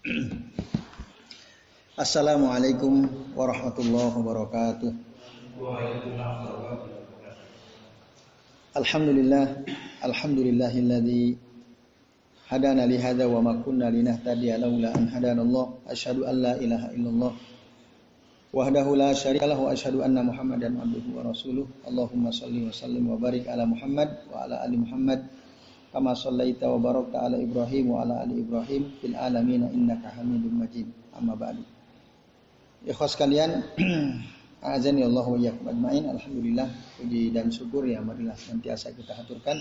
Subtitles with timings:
[2.00, 3.04] Assalamualaikum
[3.36, 4.88] warahmatullahi wabarakatuh.
[8.80, 9.44] Alhamdulillah,
[10.00, 11.36] alhamdulillahilladzi
[12.48, 15.76] hadana li hadza wa ma kunna linahtadiya laula an hadana Allah.
[15.92, 17.32] Asyhadu an la ilaha illallah
[18.56, 21.68] wahdahu la syarika lahu asyhadu anna Muhammadan abduhu wa rasuluh.
[21.84, 25.28] Allahumma shalli wa sallim wa barik ala Muhammad wa ala ali Muhammad
[25.90, 30.86] kama shallaita wa barakta ala Ibrahim wa ala ali Ibrahim fil alamin innaka Hamidum Majid.
[31.14, 31.66] Amma ba'du.
[32.86, 33.66] Ikhwas sekalian,
[34.62, 36.06] azani Allah wa iyyakum ajmain.
[36.06, 39.58] Alhamdulillah puji dan syukur ya marilah senantiasa kita haturkan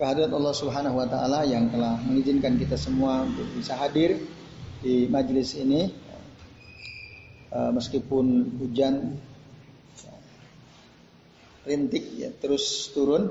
[0.00, 4.18] kehadirat Allah Subhanahu wa taala yang telah mengizinkan kita semua untuk bisa hadir
[4.80, 5.92] di majelis ini
[7.52, 9.20] uh, meskipun hujan
[11.62, 13.30] rintik ya terus turun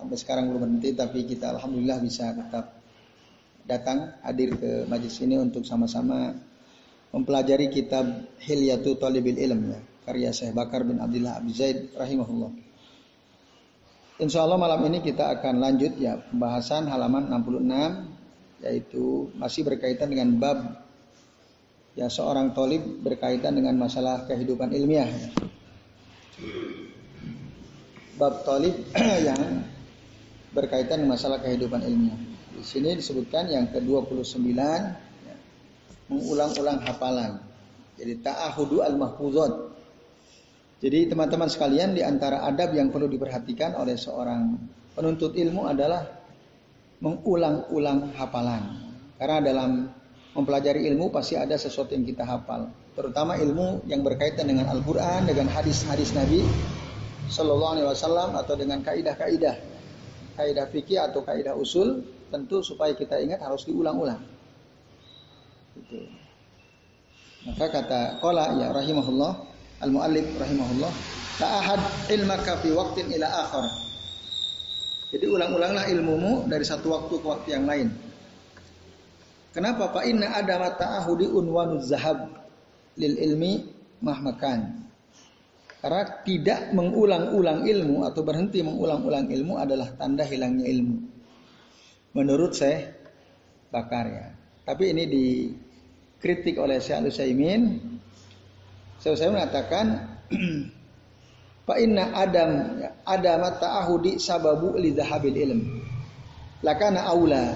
[0.00, 2.80] sampai sekarang belum berhenti tapi kita alhamdulillah bisa tetap
[3.68, 6.32] datang hadir ke majelis ini untuk sama-sama
[7.12, 8.06] mempelajari kitab
[8.40, 12.50] Hilyatu Talibil Ilm ya, karya Syekh Bakar bin Abdullah Abi Zaid rahimahullah.
[14.20, 20.36] Insya Allah malam ini kita akan lanjut ya pembahasan halaman 66 yaitu masih berkaitan dengan
[20.36, 20.84] bab
[21.96, 25.08] ya seorang tolib berkaitan dengan masalah kehidupan ilmiah.
[25.08, 25.28] Ya.
[28.20, 28.76] Bab tolib
[29.28, 29.64] yang
[30.50, 32.18] berkaitan masalah kehidupan ilmiah.
[32.54, 34.58] Di sini disebutkan yang ke-29
[36.10, 37.40] mengulang-ulang hafalan.
[37.96, 39.52] Jadi ta'ahudu al-mahfuzat.
[40.80, 44.56] Jadi teman-teman sekalian di antara adab yang perlu diperhatikan oleh seorang
[44.96, 46.08] penuntut ilmu adalah
[47.00, 48.90] mengulang-ulang hafalan.
[49.20, 49.70] Karena dalam
[50.32, 52.72] mempelajari ilmu pasti ada sesuatu yang kita hafal.
[52.96, 56.42] Terutama ilmu yang berkaitan dengan Al-Quran, dengan hadis-hadis Nabi
[57.30, 59.69] Sallallahu Alaihi Wasallam atau dengan kaidah-kaidah,
[60.36, 64.20] kaidah fikih atau kaidah usul, tentu supaya kita ingat harus diulang-ulang.
[65.76, 66.06] Gitu.
[67.40, 69.32] Maka kata qala ya rahimahullah
[69.80, 70.92] al muallif rahimahullah
[71.40, 71.80] ahad
[72.12, 73.64] ilmaka fi waqtin ila akhar.
[75.10, 77.88] Jadi ulang-ulanglah ilmumu dari satu waktu ke waktu yang lain.
[79.50, 79.90] Kenapa?
[79.90, 82.30] Pak inna adama ta'ahudi unwanu zahab
[82.94, 83.66] lil ilmi
[83.98, 84.89] mahmakan.
[85.80, 90.96] Karena tidak mengulang-ulang ilmu atau berhenti mengulang-ulang ilmu adalah tanda hilangnya ilmu.
[92.12, 93.00] Menurut saya
[93.70, 94.26] Bakar ya.
[94.66, 97.62] Tapi ini dikritik oleh Syekh Al-Utsaimin.
[98.98, 99.86] Syekh Utsaimin mengatakan
[101.70, 105.60] Fa inna adam adam ta'ahudi sababu li dhahabil ilm.
[106.66, 107.54] Lakana aula.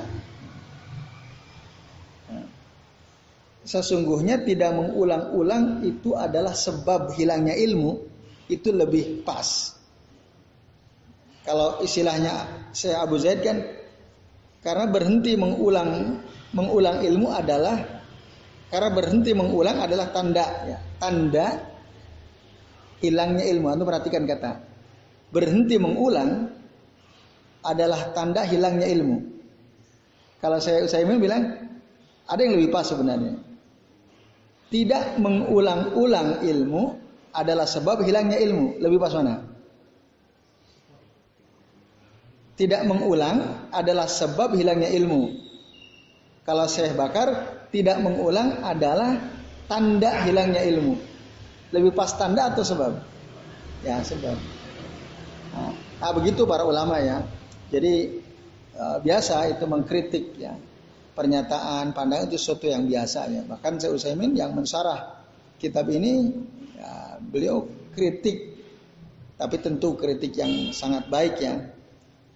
[3.67, 8.13] Sesungguhnya tidak mengulang-ulang itu adalah sebab hilangnya ilmu
[8.49, 9.72] itu lebih pas.
[11.44, 13.60] Kalau istilahnya saya Abu Zaid kan
[14.65, 16.21] karena berhenti mengulang
[16.56, 17.77] mengulang ilmu adalah
[18.72, 21.47] karena berhenti mengulang adalah tanda ya, tanda
[23.05, 23.66] hilangnya ilmu.
[23.69, 24.53] Anda perhatikan kata
[25.34, 26.49] berhenti mengulang
[27.65, 29.16] adalah tanda hilangnya ilmu.
[30.41, 31.44] Kalau saya saya bilang
[32.25, 33.37] ada yang lebih pas sebenarnya.
[34.72, 37.03] Tidak mengulang-ulang ilmu
[37.34, 38.78] adalah sebab hilangnya ilmu.
[38.78, 39.43] Lebih pas mana?
[42.55, 45.43] Tidak mengulang adalah sebab hilangnya ilmu.
[46.47, 47.28] Kalau Syekh Bakar
[47.75, 49.19] tidak mengulang adalah
[49.67, 50.94] tanda hilangnya ilmu.
[51.75, 52.94] Lebih pas tanda atau sebab?
[53.83, 54.39] Ya sebab.
[55.50, 57.27] Nah, nah begitu para ulama ya.
[57.75, 58.23] Jadi
[58.78, 60.55] uh, biasa itu mengkritik ya
[61.15, 63.43] pernyataan pandangan itu sesuatu yang biasa ya.
[63.47, 65.27] Bahkan saya Utsaimin yang mensarah
[65.59, 66.31] kitab ini
[67.20, 68.54] beliau kritik
[69.34, 71.75] tapi tentu kritik yang sangat baik ya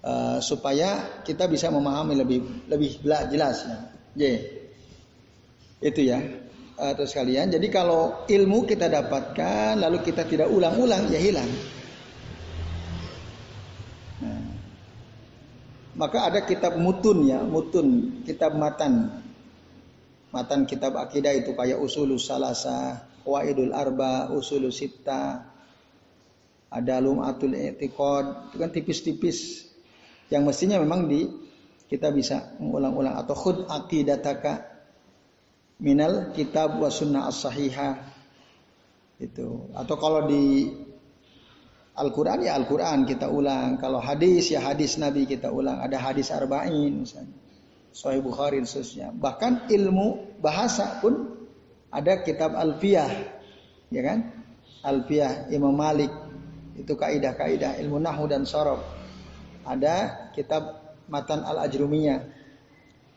[0.02, 3.78] uh, supaya kita bisa memahami lebih lebih jelas ya.
[4.18, 4.22] Y.
[5.78, 6.18] Itu ya.
[6.78, 7.50] Atau sekalian.
[7.50, 11.50] Jadi kalau ilmu kita dapatkan lalu kita tidak ulang-ulang ya hilang.
[14.22, 14.42] Nah.
[15.98, 19.22] Maka ada kitab mutun ya, mutun, kitab matan.
[20.30, 25.44] Matan kitab akidah itu kayak usulus salasa, waidul arba, usulus sitta,
[26.68, 29.68] ada lumatul etiqad, itu kan tipis-tipis
[30.28, 31.28] yang mestinya memang di
[31.88, 34.68] kita bisa mengulang-ulang atau khud aqidataka
[35.80, 37.96] minal kitab wa sunnah as-sahihah
[39.16, 40.68] itu atau kalau di
[41.98, 43.74] Al-Quran ya Al-Quran kita ulang.
[43.82, 45.82] Kalau hadis ya hadis Nabi kita ulang.
[45.82, 47.34] Ada hadis arba'in misalnya.
[47.90, 49.10] Sahih Bukhari khususnya.
[49.10, 51.37] Bahkan ilmu bahasa pun
[51.88, 53.10] ada kitab Alfiyah.
[53.88, 54.18] Ya kan?
[54.84, 56.10] Alfiyah Imam Malik.
[56.78, 58.80] Itu kaidah-kaidah ilmu nahu dan sorof.
[59.66, 62.36] Ada kitab Matan Al-Ajrumiyah.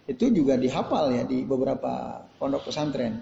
[0.10, 3.22] itu juga dihafal ya di beberapa pondok pesantren.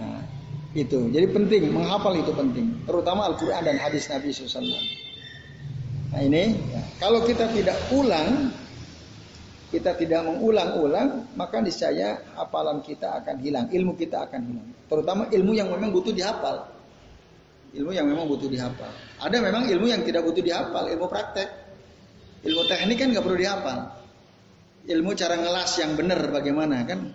[0.00, 0.26] Nah,
[0.74, 1.06] itu.
[1.12, 4.74] Jadi penting menghafal itu penting, terutama Al-Qur'an dan hadis Nabi SAW.
[6.10, 6.82] Nah ini, ya.
[6.98, 8.50] kalau kita tidak ulang,
[9.74, 14.68] kita tidak mengulang-ulang, maka niscaya hafalan kita akan hilang, ilmu kita akan hilang.
[14.86, 16.70] Terutama ilmu yang memang butuh dihafal.
[17.74, 18.86] Ilmu yang memang butuh dihafal.
[19.18, 21.50] Ada memang ilmu yang tidak butuh dihafal, ilmu praktek.
[22.46, 23.78] Ilmu teknik kan nggak perlu dihafal.
[24.86, 27.10] Ilmu cara ngelas yang benar bagaimana kan?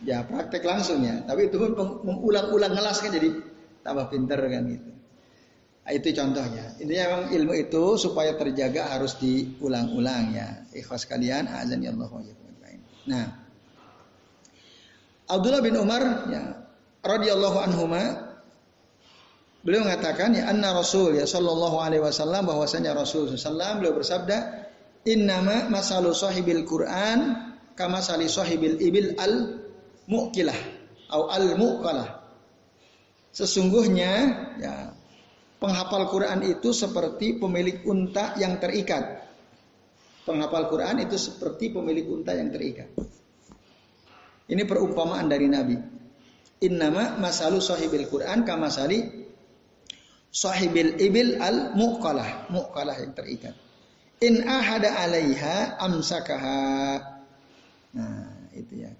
[0.00, 1.20] Ya praktek langsung ya.
[1.28, 1.76] Tapi itu pun
[2.08, 3.36] mengulang-ulang ngelas kan jadi
[3.84, 4.95] tambah pinter kan gitu.
[5.86, 6.74] Nah, itu contohnya.
[6.82, 10.66] Ini memang ilmu itu supaya terjaga harus diulang-ulang ya.
[10.74, 12.10] Ikhwas kalian, azan ya Allah
[13.06, 13.46] Nah,
[15.30, 16.42] Abdullah bin Umar ya
[17.06, 18.02] radhiyallahu anhuma
[19.66, 24.38] beliau mengatakan ya anna Rasul ya sallallahu alaihi wasallam bahwasanya Rasul sallallahu beliau bersabda
[25.06, 29.62] innama masalu sahibil Quran kama sali sahibil ibil al
[30.06, 30.58] muqilah
[31.10, 32.22] atau al muqalah
[33.34, 34.12] sesungguhnya
[34.62, 34.95] ya
[35.56, 39.24] penghafal Quran itu seperti pemilik unta yang terikat
[40.26, 42.90] penghafal Quran itu seperti pemilik unta yang terikat
[44.46, 45.96] ini perumpamaan dari Nabi
[46.56, 49.04] Innama masalu sahibil Quran kama sali
[50.32, 53.52] sahibil ibil al muqalah, muqalah yang terikat.
[54.24, 56.96] In ahada alaiha amsakaha.
[57.92, 58.92] Nah, itu ya.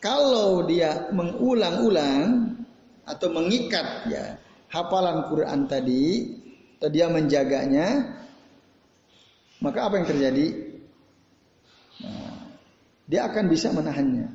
[0.00, 2.56] Kalau dia mengulang-ulang
[3.04, 6.36] atau mengikat ya hafalan Quran tadi,
[6.78, 8.16] atau dia menjaganya,
[9.58, 10.46] maka apa yang terjadi?
[12.04, 12.38] Nah,
[13.10, 14.28] dia akan bisa menahannya.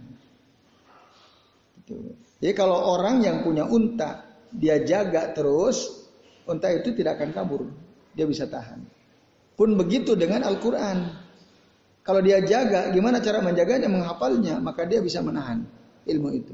[1.80, 1.96] Itu.
[2.44, 6.10] Jadi kalau orang yang punya unta, dia jaga terus,
[6.44, 7.64] unta itu tidak akan kabur.
[8.12, 8.84] Dia bisa tahan.
[9.56, 11.24] Pun begitu dengan Al-Quran.
[12.04, 15.64] Kalau dia jaga, gimana cara menjaganya, menghafalnya, maka dia bisa menahan
[16.04, 16.52] ilmu itu.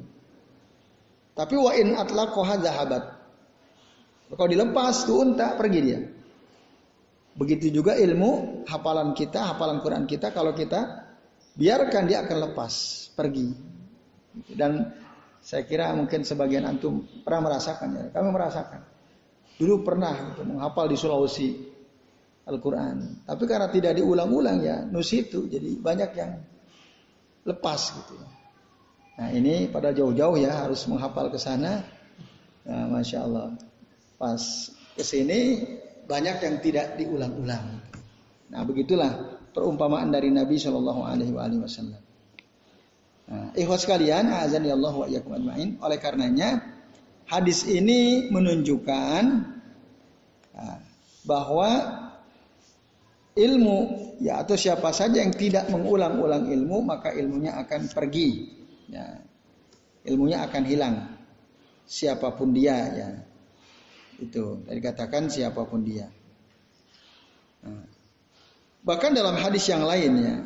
[1.34, 3.04] Tapi wa in atlaqaha zahabat.
[4.30, 6.00] Kalau dilepas tuh unta, pergi dia.
[7.34, 11.08] Begitu juga ilmu hafalan kita, hafalan Quran kita kalau kita
[11.58, 12.74] biarkan dia akan lepas,
[13.18, 13.50] pergi.
[14.54, 14.92] Dan
[15.40, 18.06] saya kira mungkin sebagian antum pernah merasakan ya.
[18.14, 18.82] Kami merasakan.
[19.60, 21.50] Dulu pernah gitu, menghafal di Sulawesi
[22.46, 23.26] Al-Quran.
[23.26, 25.50] Tapi karena tidak diulang-ulang ya, nusitu.
[25.50, 26.32] Jadi banyak yang
[27.50, 28.16] lepas gitu.
[29.20, 31.84] Nah ini pada jauh-jauh ya harus menghafal ke sana.
[32.64, 33.69] Nah, Masya Allah.
[34.20, 34.42] Pas
[35.00, 35.64] ke sini
[36.04, 37.80] banyak yang tidak diulang-ulang.
[38.52, 42.02] Nah begitulah perumpamaan dari Nabi Shallallahu Alaihi Wasallam.
[43.30, 45.78] Nah, ikhwas kalian, azan ya Allah wa ajmain.
[45.86, 46.66] Oleh karenanya
[47.30, 49.24] hadis ini menunjukkan
[50.58, 50.78] nah,
[51.30, 51.70] bahwa
[53.38, 53.78] ilmu
[54.18, 58.50] ya atau siapa saja yang tidak mengulang-ulang ilmu maka ilmunya akan pergi.
[58.90, 59.22] Ya.
[60.10, 60.96] Ilmunya akan hilang.
[61.86, 63.10] Siapa pun dia ya.
[64.20, 66.12] Itu tadi katakan siapa pun dia.
[67.64, 67.88] Nah,
[68.84, 70.44] bahkan dalam hadis yang lainnya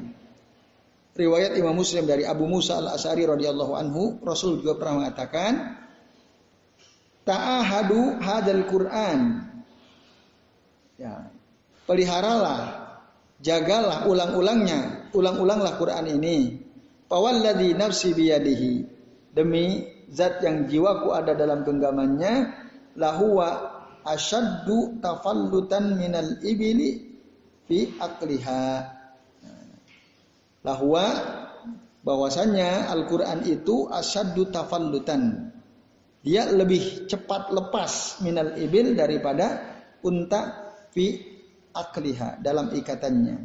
[1.13, 5.77] riwayat Imam Muslim dari Abu Musa al Asari radhiyallahu anhu, Rasul juga pernah mengatakan,
[7.23, 9.19] Ta'ahadu hadal Quran.
[10.97, 11.33] Ya,
[11.89, 12.61] peliharalah,
[13.39, 16.37] jagalah ulang-ulangnya, ulang-ulanglah Quran ini.
[17.07, 18.73] Fawalladhi nafsi biyadihi.
[19.33, 22.33] Demi zat yang jiwaku ada dalam genggamannya,
[22.97, 23.47] lahuwa
[24.03, 27.13] asyaddu tafallutan minal ibili
[27.65, 28.63] fi akliha
[30.63, 31.03] bahwa
[32.03, 35.51] bahwasannya Al-Qur'an itu asyaddu tafallutan.
[36.23, 39.75] Dia lebih cepat lepas minal ibil daripada
[40.07, 41.19] unta fi
[41.75, 43.35] akliha dalam ikatannya.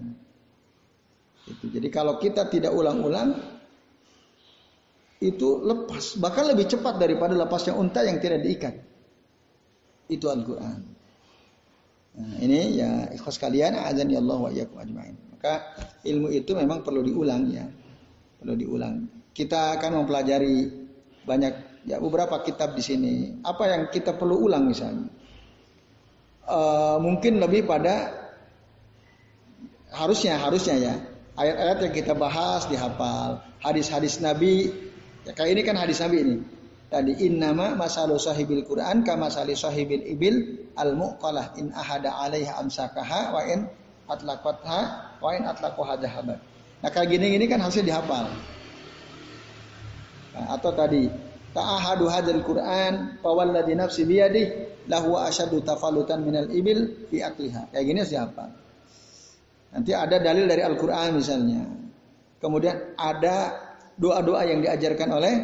[1.48, 3.34] Jadi kalau kita tidak ulang-ulang
[5.18, 8.74] itu lepas, bahkan lebih cepat daripada lepasnya unta yang tidak diikat.
[10.08, 10.80] Itu Al-Qur'an.
[12.18, 15.14] Nah, ini ya ikhlas kalian azan ya Allah wa iyyakum ajmain.
[15.30, 17.68] Maka ilmu itu memang perlu diulang ya.
[18.42, 19.06] Perlu diulang.
[19.30, 20.88] Kita akan mempelajari
[21.22, 23.14] banyak ya beberapa kitab di sini.
[23.46, 25.06] Apa yang kita perlu ulang misalnya?
[26.48, 28.28] Uh, mungkin lebih pada
[29.92, 30.94] harusnya harusnya ya
[31.36, 34.72] ayat-ayat yang kita bahas dihafal hadis-hadis Nabi
[35.24, 36.36] ya kayak ini kan hadis Nabi ini
[36.88, 43.32] tadi innama masalu sahibil Quran kama sali sahibil ibil al muqalah in ahada alaiha amsakaha
[43.32, 43.68] wa in
[44.08, 44.80] atlaqatha
[45.20, 45.96] wa in atlaqaha.
[46.78, 48.30] Nah kayak gini-gini kan harusnya dihafal.
[50.38, 51.10] Nah, atau tadi
[51.50, 54.46] ta'ahadu hadzal Qur'an fawalladzi nafsi biyadih
[54.86, 57.74] lahu asyaddu tafalutan minal ibil fi akliha.
[57.74, 58.50] Kayak gini dihafal.
[59.68, 61.60] Nanti ada dalil dari Al-Qur'an misalnya.
[62.40, 63.52] Kemudian ada
[63.98, 65.34] doa-doa yang diajarkan oleh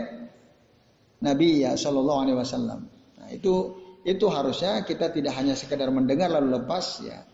[1.25, 2.81] Nabi ya Shallallahu Alaihi Wasallam.
[3.19, 7.25] Nah itu itu harusnya kita tidak hanya sekedar mendengar lalu lepas ya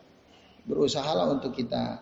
[0.62, 1.98] berusahalah untuk kita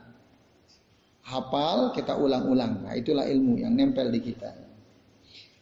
[1.25, 2.85] hafal kita ulang-ulang.
[2.85, 4.53] Nah itulah ilmu yang nempel di kita.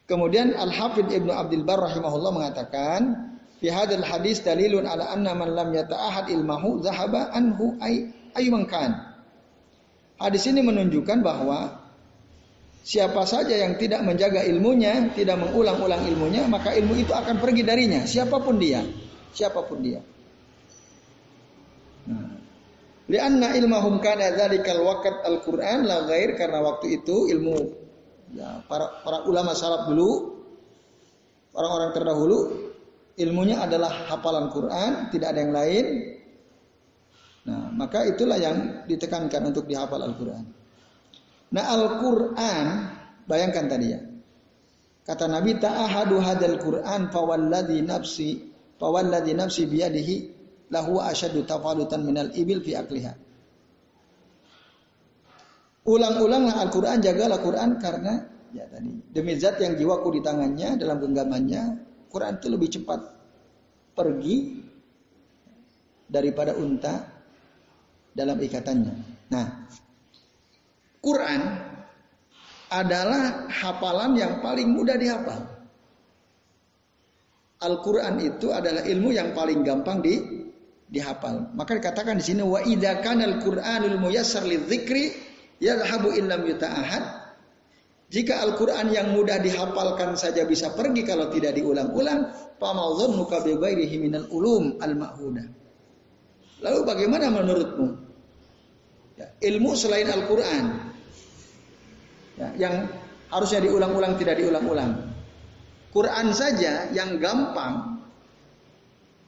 [0.07, 3.01] Kemudian Al Hafidh Ibnu Abdul Bar rahimahullah mengatakan
[3.59, 8.95] fi hadal hadis dalilun ala anna man lam yata'ahad ilmahu zahaba anhu ay aymankan.
[10.17, 11.86] Hadis ini menunjukkan bahwa
[12.87, 18.07] Siapa saja yang tidak menjaga ilmunya, tidak mengulang-ulang ilmunya, maka ilmu itu akan pergi darinya,
[18.07, 18.87] siapa pun dia,
[19.35, 19.99] siapa pun dia.
[22.07, 22.31] Nah.
[23.11, 27.55] Lianna ilmahum kana dzalikal waqt al-Qur'an la ghair karena waktu itu ilmu
[28.39, 30.39] ya, para para ulama salaf dulu
[31.59, 32.39] orang-orang terdahulu
[33.19, 35.87] ilmunya adalah hafalan Quran, tidak ada yang lain.
[37.51, 40.66] Nah, maka itulah yang ditekankan untuk dihafal Al-Qur'an.
[41.55, 42.67] Nah Al-Quran,
[43.29, 44.01] bayangkan tadi ya.
[45.07, 48.51] Kata Nabi ta'ahadu hadal Quran fawalladhi nafsi
[48.83, 50.17] fawalladhi nafsi biyadihi
[50.75, 53.15] lahu asyadu tafalutan minal ibil fi akliha.
[55.87, 58.19] Ulang-ulanglah Al-Quran, jagalah Quran karena
[58.51, 61.63] ya tadi demi zat yang jiwaku di tangannya dalam genggamannya,
[62.11, 63.01] Quran itu lebih cepat
[63.95, 64.67] pergi
[66.11, 67.07] daripada unta
[68.11, 68.95] dalam ikatannya.
[69.31, 69.47] Nah,
[71.07, 71.41] Quran
[72.67, 75.47] adalah hafalan yang paling mudah dihafal.
[77.63, 80.19] Al-Quran itu adalah ilmu yang paling gampang di
[80.91, 81.55] dihafal.
[81.55, 85.15] Maka dikatakan di sini wa idza kana al-Qur'anul muyassar lidzikri
[85.63, 87.05] yadhhabu illam yuta'ahad.
[88.07, 94.31] Jika Al-Quran yang mudah dihafalkan saja bisa pergi kalau tidak diulang-ulang, famadhannuka bi ghairihi minal
[94.31, 95.47] ulum al-ma'hudah.
[96.63, 97.89] Lalu bagaimana menurutmu?
[99.17, 100.86] Ya, ilmu selain Al-Quran
[102.37, 102.89] ya, yang
[103.33, 105.13] harusnya diulang-ulang tidak diulang-ulang.
[105.91, 108.05] Quran saja yang gampang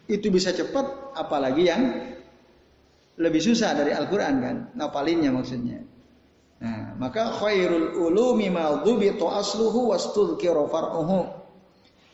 [0.09, 1.83] itu bisa cepat, apalagi yang
[3.19, 5.85] lebih susah dari Al-Quran kan, ngapalinnya maksudnya.
[6.59, 11.29] Nah, maka khairul ulumi ma dhubitu asluhu wastudhkira far'uhu.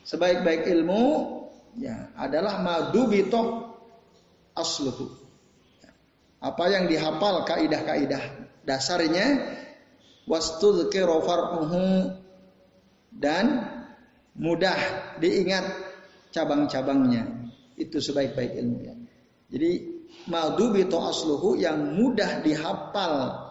[0.04, 1.02] Sebaik-baik ilmu
[1.80, 3.40] ya adalah ma dhubitu
[4.52, 5.10] asluhu.
[6.44, 8.20] Apa yang dihafal kaidah-kaidah
[8.68, 9.26] dasarnya
[10.24, 11.16] wastudhkira
[13.14, 13.44] dan
[14.34, 14.78] mudah
[15.22, 15.64] diingat
[16.34, 17.50] cabang-cabangnya.
[17.74, 18.94] Itu sebaik-baik ilmu ya.
[19.50, 19.70] Jadi
[20.30, 23.44] madubi to asluhu yang mudah dihafal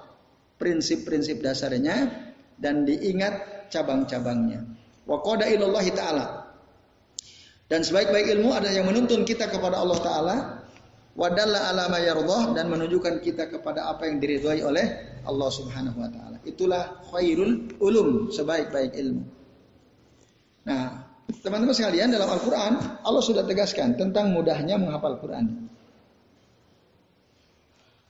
[0.59, 2.11] prinsip-prinsip dasarnya
[2.59, 4.63] dan diingat cabang-cabangnya.
[5.03, 6.25] Wa qada ilallahi ta'ala.
[7.67, 10.35] Dan sebaik-baik ilmu ada yang menuntun kita kepada Allah Ta'ala
[11.13, 12.01] wadalla ala ma
[12.53, 14.85] dan menunjukkan kita kepada apa yang diridhai oleh
[15.23, 16.37] Allah Subhanahu wa taala.
[16.43, 19.23] Itulah khairul ulum, sebaik-baik ilmu.
[20.63, 20.83] Nah,
[21.43, 25.69] teman-teman sekalian dalam Al-Qur'an Allah sudah tegaskan tentang mudahnya menghafal Quran.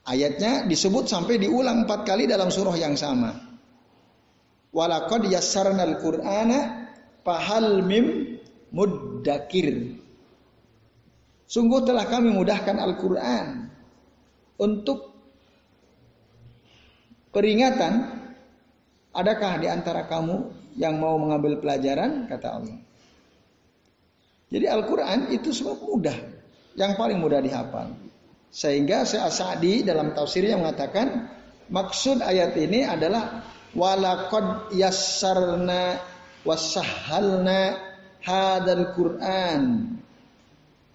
[0.04, 3.32] Ayatnya disebut sampai diulang empat kali dalam surah yang sama.
[4.74, 6.90] Walakad yassarnal Qur'ana
[7.24, 8.36] fahal mim
[8.68, 9.96] muddakir.
[11.44, 13.68] Sungguh telah kami mudahkan Al-Quran
[14.60, 15.12] untuk
[17.34, 18.22] peringatan.
[19.14, 22.26] Adakah di antara kamu yang mau mengambil pelajaran?
[22.26, 22.78] Kata Allah.
[24.50, 26.18] Jadi Al-Quran itu semua mudah.
[26.74, 27.94] Yang paling mudah dihafal.
[28.50, 31.30] Sehingga Sa'adi dalam tafsirnya mengatakan
[31.70, 35.98] maksud ayat ini adalah walakad yassarna
[36.46, 37.78] wasahalna
[38.22, 39.94] hadal Quran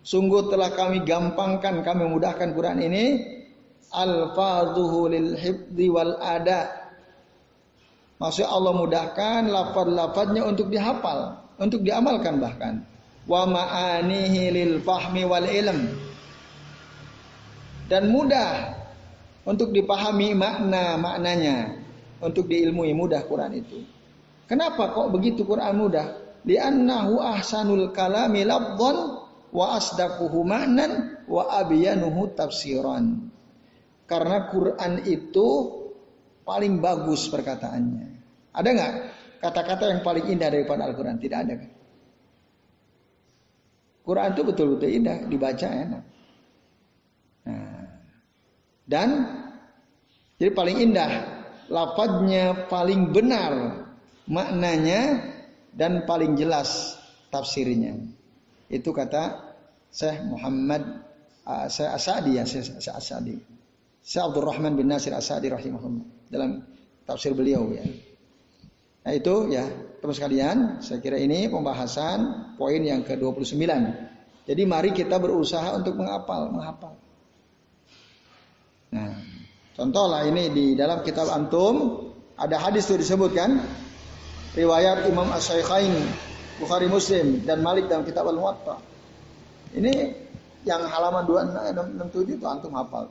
[0.04, 3.06] Sungguh telah kami gampangkan, kami mudahkan Quran ini.
[3.90, 6.70] Al-fadhuhu lil hibdi wal ada.
[8.20, 12.74] Maksud Allah mudahkan lafad-lafadnya untuk dihafal, untuk diamalkan bahkan.
[13.26, 15.80] Wa ma'anihi lil fahmi wal ilm.
[17.90, 18.78] Dan mudah
[19.50, 21.80] untuk dipahami makna-maknanya,
[22.22, 23.82] untuk diilmui mudah Quran itu.
[24.46, 26.14] Kenapa kok begitu Quran mudah?
[26.46, 29.19] Li'annahu ahsanul kalami labdhan
[29.50, 33.30] wa asdaquhu ma'nan wa abyanuhu tafsiran.
[34.10, 35.48] Karena Quran itu
[36.42, 38.08] paling bagus perkataannya.
[38.54, 38.94] Ada nggak
[39.38, 41.22] kata-kata yang paling indah daripada Al-Quran?
[41.22, 41.72] Tidak ada kan?
[44.10, 46.04] Quran itu betul-betul indah, dibaca enak.
[47.46, 47.86] Nah,
[48.90, 49.10] dan
[50.42, 51.12] jadi paling indah,
[51.70, 53.86] lafadznya paling benar,
[54.26, 55.30] maknanya
[55.78, 56.98] dan paling jelas
[57.30, 58.02] tafsirnya.
[58.70, 59.50] Itu kata
[59.90, 61.04] Syekh Muhammad
[61.44, 63.36] uh, Asadi ya Syekh Asadi.
[64.06, 66.64] Syekh Abdul Rahman bin Nasir Asadi rahimahullah dalam
[67.10, 67.84] tafsir beliau ya.
[69.04, 69.66] Nah itu ya
[70.00, 73.58] teman sekalian, saya kira ini pembahasan poin yang ke-29.
[74.46, 76.94] Jadi mari kita berusaha untuk menghafal, menghafal.
[78.90, 79.14] Nah,
[79.78, 83.62] contoh lah ini di dalam kitab Antum ada hadis itu disebutkan
[84.58, 85.94] riwayat Imam Asy-Syaikhain
[86.60, 88.78] Bukhari Muslim dan Malik dalam kitab Al-Muwatta.
[89.72, 90.12] Ini
[90.68, 93.08] yang halaman 267 itu antum hafal.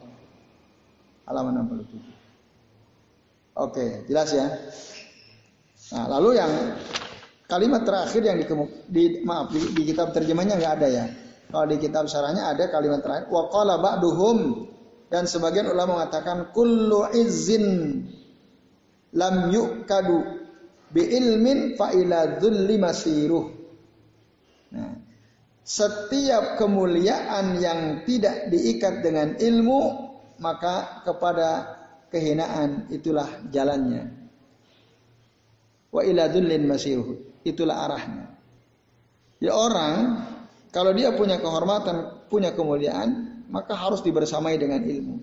[1.25, 3.57] Halaman 67.
[3.59, 4.47] Oke, jelas ya.
[5.97, 6.53] Nah, lalu yang
[7.49, 8.47] kalimat terakhir yang di,
[8.87, 11.05] di maaf di, di kitab terjemahnya nggak ada ya.
[11.49, 14.69] Kalau di kitab sarahnya ada kalimat terakhir wa qala ba'duhum
[15.09, 18.05] dan sebagian ulama mengatakan kullu izzin
[19.17, 20.38] lam yu'kadu
[20.93, 23.47] bi ilmin fa ila dzulli masiruh.
[24.75, 24.93] Nah,
[25.65, 29.81] setiap kemuliaan yang tidak diikat dengan ilmu
[30.41, 31.77] maka kepada
[32.09, 34.09] kehinaan itulah jalannya.
[35.93, 37.43] Wa ila dzullin masiruh.
[37.45, 38.27] Itulah arahnya.
[39.39, 40.27] Ya orang
[40.69, 45.17] kalau dia punya kehormatan, punya kemuliaan, maka harus dibersamai dengan ilmu.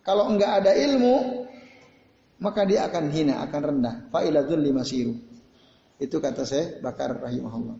[0.00, 1.43] Kalau enggak ada ilmu,
[2.42, 3.94] maka dia akan hina, akan rendah.
[4.10, 5.14] Fa'iladul lima siru.
[5.98, 7.78] Itu kata saya Bakar rahimahullah.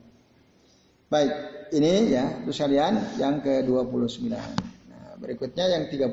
[1.10, 1.32] Baik,
[1.74, 4.30] ini ya, terus kalian yang ke-29.
[4.30, 6.10] Nah, berikutnya yang 30.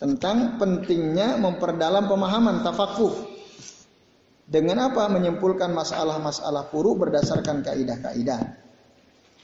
[0.00, 3.26] Tentang pentingnya memperdalam pemahaman tafakuh.
[4.50, 5.06] Dengan apa?
[5.06, 8.42] Menyimpulkan masalah-masalah puru berdasarkan kaidah-kaidah.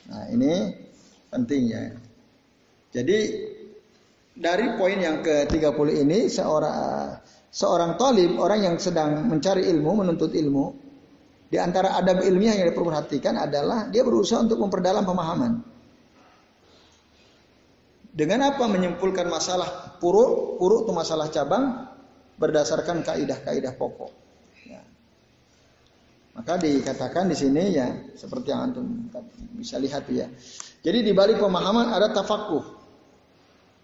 [0.07, 0.75] Nah, ini
[1.31, 1.83] penting ya.
[2.91, 3.19] Jadi
[4.37, 6.75] dari poin yang ke-30 ini seorang
[7.57, 10.65] seorang talib, orang yang sedang mencari ilmu, menuntut ilmu,
[11.49, 15.65] di antara adab ilmiah yang diperhatikan adalah dia berusaha untuk memperdalam pemahaman.
[18.13, 21.89] Dengan apa menyimpulkan masalah puruk, puruk itu masalah cabang
[22.37, 24.13] berdasarkan kaidah-kaidah pokok.
[24.65, 24.81] Ya.
[26.37, 28.85] Maka dikatakan di sini ya seperti yang antum
[29.57, 30.29] bisa lihat ya.
[30.81, 32.76] Jadi di balik pemahaman ada tafakuh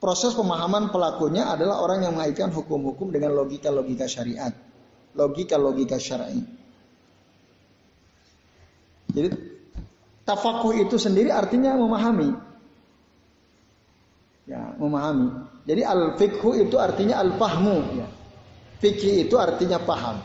[0.04, 4.52] proses pemahaman pelakunya adalah orang yang mengaitkan hukum-hukum dengan logika-logika syariat,
[5.16, 6.44] logika-logika syar'i.
[9.16, 9.32] Jadi
[10.28, 12.36] tafakuh itu sendiri artinya memahami.
[14.44, 15.48] Ya, memahami.
[15.64, 18.08] Jadi al-fikhu itu artinya al-fahmu, ya.
[18.84, 20.20] Fikih itu artinya paham.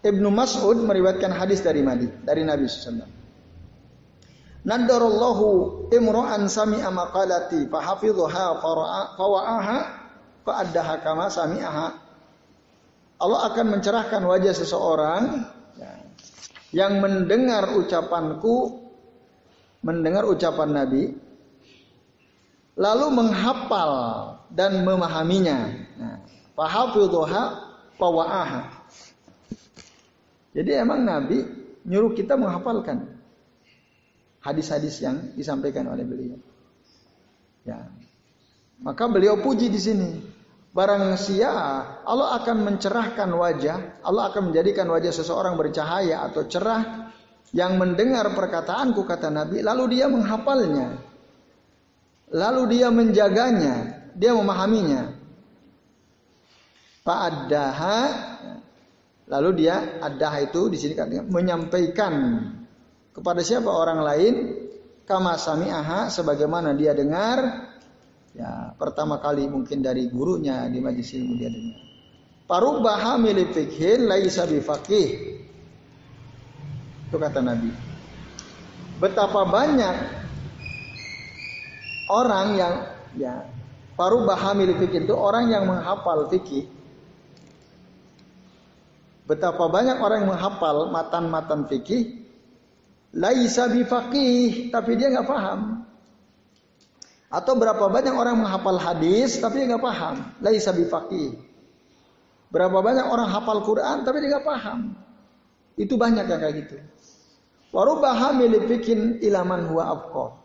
[0.00, 3.23] Ibnu Mas'ud meriwayatkan hadis dari Nabi, dari Nabi sallallahu
[4.64, 8.64] Nadarallahu imra'an sami'a maqalati fahafidhuha
[9.20, 9.78] fawa'aha
[10.40, 11.88] fa'addaha kama sami'aha.
[13.20, 15.44] Allah akan mencerahkan wajah seseorang
[15.76, 15.92] ya,
[16.72, 18.88] yang mendengar ucapanku,
[19.84, 21.12] mendengar ucapan Nabi,
[22.80, 23.92] lalu menghafal
[24.48, 25.58] dan memahaminya.
[26.00, 26.16] Nah,
[28.00, 28.62] fawa'aha.
[30.56, 31.44] Jadi emang Nabi
[31.84, 33.13] nyuruh kita menghafalkan
[34.44, 36.36] hadis-hadis yang disampaikan oleh beliau.
[37.64, 37.88] Ya.
[38.84, 40.10] Maka beliau puji di sini.
[40.74, 41.54] Barang sia
[42.02, 47.14] Allah akan mencerahkan wajah, Allah akan menjadikan wajah seseorang bercahaya atau cerah
[47.54, 50.98] yang mendengar perkataanku kata Nabi, lalu dia menghafalnya.
[52.34, 53.74] Lalu dia menjaganya,
[54.18, 55.14] dia memahaminya.
[57.06, 57.98] Fa'addaha
[59.30, 62.12] lalu dia addah itu di sini katanya menyampaikan
[63.14, 64.34] kepada siapa orang lain?
[65.04, 67.70] Kama sami'aha sebagaimana dia dengar.
[68.34, 71.78] Ya pertama kali mungkin dari gurunya di majlis ilmu dia dengar.
[72.44, 75.08] Parubaha milik fikhin laisa bifaqih
[77.08, 77.70] itu kata Nabi.
[78.98, 79.96] Betapa banyak
[82.10, 82.74] orang yang
[83.14, 83.34] ya
[83.94, 86.66] parubaha milik fikih itu orang yang menghafal fikih
[89.24, 92.23] betapa banyak orang yang menghafal matan-matan fikih
[93.14, 95.86] laisa bifaqih tapi dia nggak paham.
[97.30, 101.38] Atau berapa banyak orang menghafal hadis tapi dia nggak paham, laisa bifaqih.
[102.50, 104.94] Berapa banyak orang hafal Quran tapi dia nggak paham.
[105.74, 106.76] Itu banyak yang kayak gitu.
[107.74, 109.98] Warubaha milifikin ilaman huwa.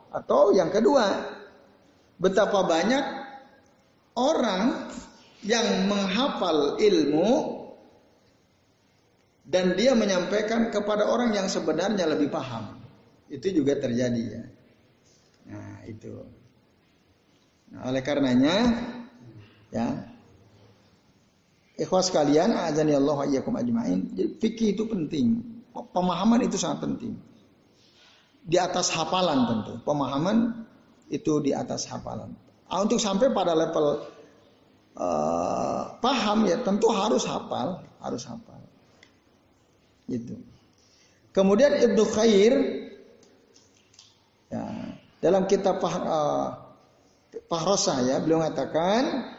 [0.10, 1.06] Atau yang kedua,
[2.18, 3.06] betapa banyak
[4.18, 4.90] orang
[5.46, 7.59] yang menghafal ilmu
[9.50, 12.78] dan dia menyampaikan kepada orang yang sebenarnya lebih paham.
[13.26, 14.44] Itu juga terjadi ya.
[15.50, 16.14] Nah, itu.
[17.74, 18.56] Nah, oleh karenanya
[19.74, 20.06] ya
[21.82, 24.14] ikhwas kalian azani Allah iyyakum ajmain.
[24.38, 25.42] Fikih itu penting.
[25.74, 27.18] Pemahaman itu sangat penting.
[28.46, 29.74] Di atas hafalan tentu.
[29.82, 30.70] Pemahaman
[31.10, 32.38] itu di atas hafalan.
[32.70, 34.06] Ah, untuk sampai pada level
[34.94, 38.59] uh, paham ya tentu harus hafal, harus hafal.
[40.10, 40.36] Gitu.
[41.30, 42.54] Kemudian Ibnu Khair
[44.50, 44.64] ya,
[45.22, 46.58] dalam kitab uh,
[47.46, 49.30] Pahrosa ya beliau mengatakan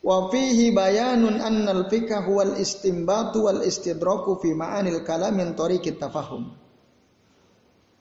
[0.00, 6.48] wa fihi bayanun annal fikah wal istimbatu wal istidraku fi ma'anil kalam min tariqit tafahum.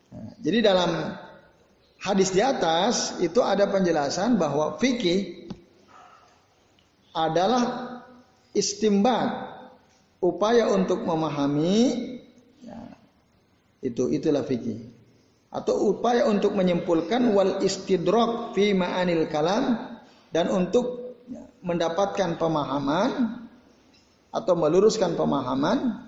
[0.07, 1.19] Nah, jadi dalam
[1.99, 5.51] hadis di atas itu ada penjelasan bahwa fikih
[7.11, 7.63] adalah
[8.55, 9.56] istimbat
[10.23, 12.17] upaya untuk memahami
[12.63, 12.79] ya,
[13.83, 14.93] itu itulah fikih.
[15.47, 19.79] Atau upaya untuk menyimpulkan wal istidrak fi ma'anil kalam
[20.35, 21.15] dan untuk
[21.63, 23.41] mendapatkan pemahaman
[24.35, 26.07] atau meluruskan pemahaman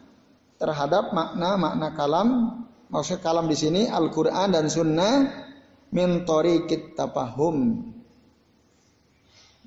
[0.60, 2.30] terhadap makna-makna kalam.
[2.89, 5.30] Maksud kalam di sini Al-Qur'an dan sunnah
[5.93, 7.86] min tariqit tafahum.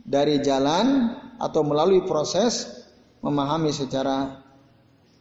[0.03, 2.82] Dari jalan atau melalui proses
[3.23, 4.43] memahami secara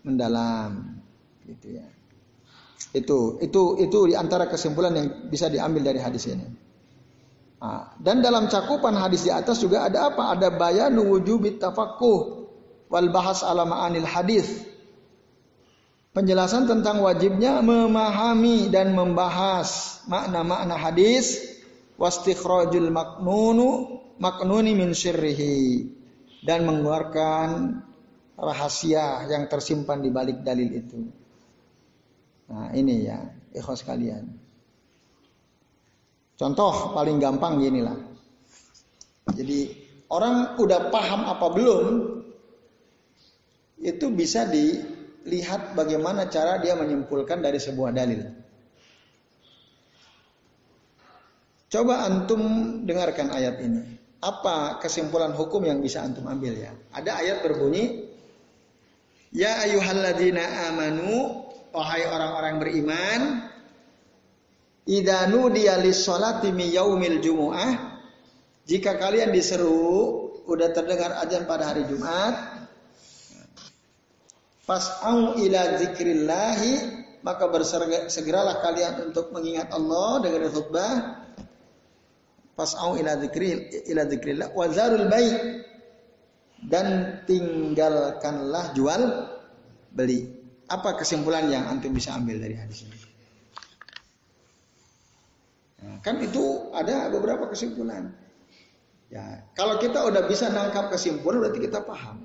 [0.02, 0.98] mendalam
[1.46, 1.88] gitu ya.
[2.92, 6.44] Itu itu itu di antara kesimpulan yang bisa diambil dari hadis ini.
[7.62, 10.34] Nah, dan dalam cakupan hadis di atas juga ada apa?
[10.34, 12.50] Ada bayanu wujubit tafaqquh
[12.90, 14.50] wal bahas ala ma'anil hadis.
[16.12, 21.40] Penjelasan tentang wajibnya memahami dan membahas makna-makna hadis
[21.96, 25.88] wastikhrajul maknunu maknuni min sirrihi
[26.44, 27.80] dan mengeluarkan
[28.42, 30.98] rahasia yang tersimpan di balik dalil itu.
[32.50, 33.22] Nah ini ya,
[33.54, 34.26] ikhwas kalian.
[36.42, 37.94] Contoh paling gampang gini lah.
[39.30, 39.70] Jadi
[40.10, 41.86] orang udah paham apa belum,
[43.78, 48.26] itu bisa dilihat bagaimana cara dia menyimpulkan dari sebuah dalil.
[51.72, 52.42] Coba antum
[52.84, 53.82] dengarkan ayat ini.
[54.22, 56.74] Apa kesimpulan hukum yang bisa antum ambil ya?
[56.92, 58.11] Ada ayat berbunyi,
[59.32, 63.22] Ya ayuhalladzina amanu wahai orang-orang beriman,
[64.84, 68.04] idanu dialis sholati mi yaumil jumu'ah,
[68.68, 72.68] jika kalian diseru, udah terdengar ajan pada hari Jumat,
[74.68, 76.74] fas'au ila zikrillahi,
[77.24, 80.94] maka bersegeralah kalian untuk mengingat Allah dengan khutbah.
[82.52, 84.04] Fas'au ila zikri ila
[85.08, 85.36] baik
[86.66, 89.02] dan tinggalkanlah jual
[89.94, 90.30] beli.
[90.72, 92.98] Apa kesimpulan yang antum bisa ambil dari hadis ini?
[95.82, 98.14] Nah, kan itu ada beberapa kesimpulan.
[99.12, 102.24] Ya, kalau kita udah bisa nangkap kesimpulan berarti kita paham.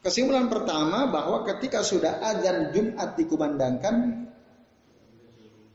[0.00, 4.24] Kesimpulan pertama bahwa ketika sudah azan Jumat dikumandangkan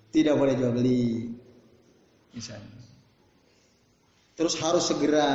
[0.09, 1.29] tidak boleh jual beli.
[2.33, 2.81] Misalnya.
[4.33, 5.29] Terus harus segera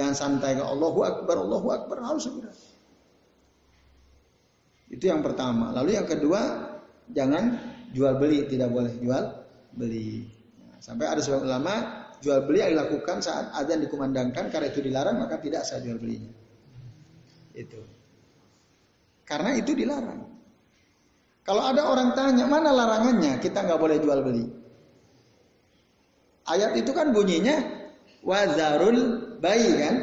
[0.00, 2.48] jangan santai ke Allahu Akbar, Allahu Akbar harus segera.
[4.88, 5.76] Itu yang pertama.
[5.76, 6.40] Lalu yang kedua,
[7.12, 7.60] jangan
[7.92, 9.22] jual beli, tidak boleh jual
[9.76, 10.24] beli.
[10.80, 11.74] Sampai ada sebagian ulama
[12.24, 16.32] jual beli yang dilakukan saat azan dikumandangkan karena itu dilarang maka tidak sah jual belinya.
[17.52, 17.84] Itu.
[19.28, 20.24] Karena itu dilarang.
[21.44, 24.44] Kalau ada orang tanya mana larangannya kita nggak boleh jual beli.
[26.48, 27.62] Ayat itu kan bunyinya
[28.26, 29.94] wazarul bayi kan,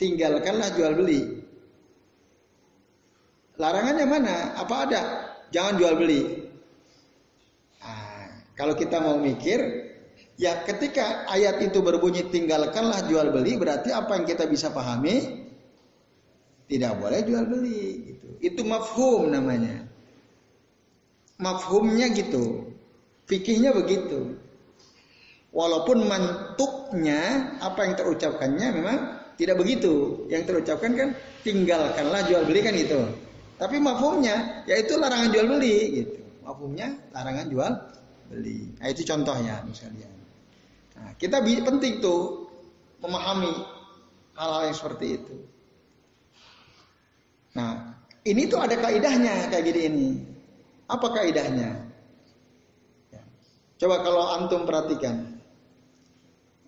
[0.00, 1.44] tinggalkanlah jual beli.
[3.60, 4.36] Larangannya mana?
[4.56, 5.02] Apa ada?
[5.52, 6.22] Jangan jual beli.
[7.84, 9.60] Nah, kalau kita mau mikir,
[10.40, 15.44] ya ketika ayat itu berbunyi tinggalkanlah jual beli, berarti apa yang kita bisa pahami?
[16.70, 18.16] Tidak boleh jual beli.
[18.16, 18.28] Gitu.
[18.40, 19.84] Itu mafhum namanya.
[21.36, 22.72] Mafhumnya gitu.
[23.28, 24.38] Fikihnya begitu.
[25.50, 28.98] Walaupun mantuknya apa yang terucapkannya memang
[29.34, 30.24] tidak begitu.
[30.30, 31.08] Yang terucapkan kan
[31.42, 33.00] tinggalkanlah jual beli kan itu.
[33.58, 36.16] Tapi mafhumnya yaitu larangan jual beli gitu.
[36.46, 37.72] Mafhumnya larangan jual
[38.30, 38.70] beli.
[38.78, 40.08] Nah itu contohnya misalnya.
[41.00, 42.46] Nah, kita penting tuh
[43.00, 43.50] memahami
[44.36, 45.36] hal-hal yang seperti itu.
[47.56, 47.96] Nah,
[48.28, 50.08] ini tuh ada kaidahnya kayak gini ini.
[50.86, 51.70] Apa kaidahnya?
[53.10, 53.22] Ya.
[53.80, 55.39] Coba kalau antum perhatikan.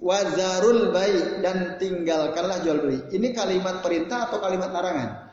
[0.02, 2.98] Wazarul baik dan tinggalkanlah jual beli.
[3.14, 5.32] Ini kalimat perintah atau kalimat larangan?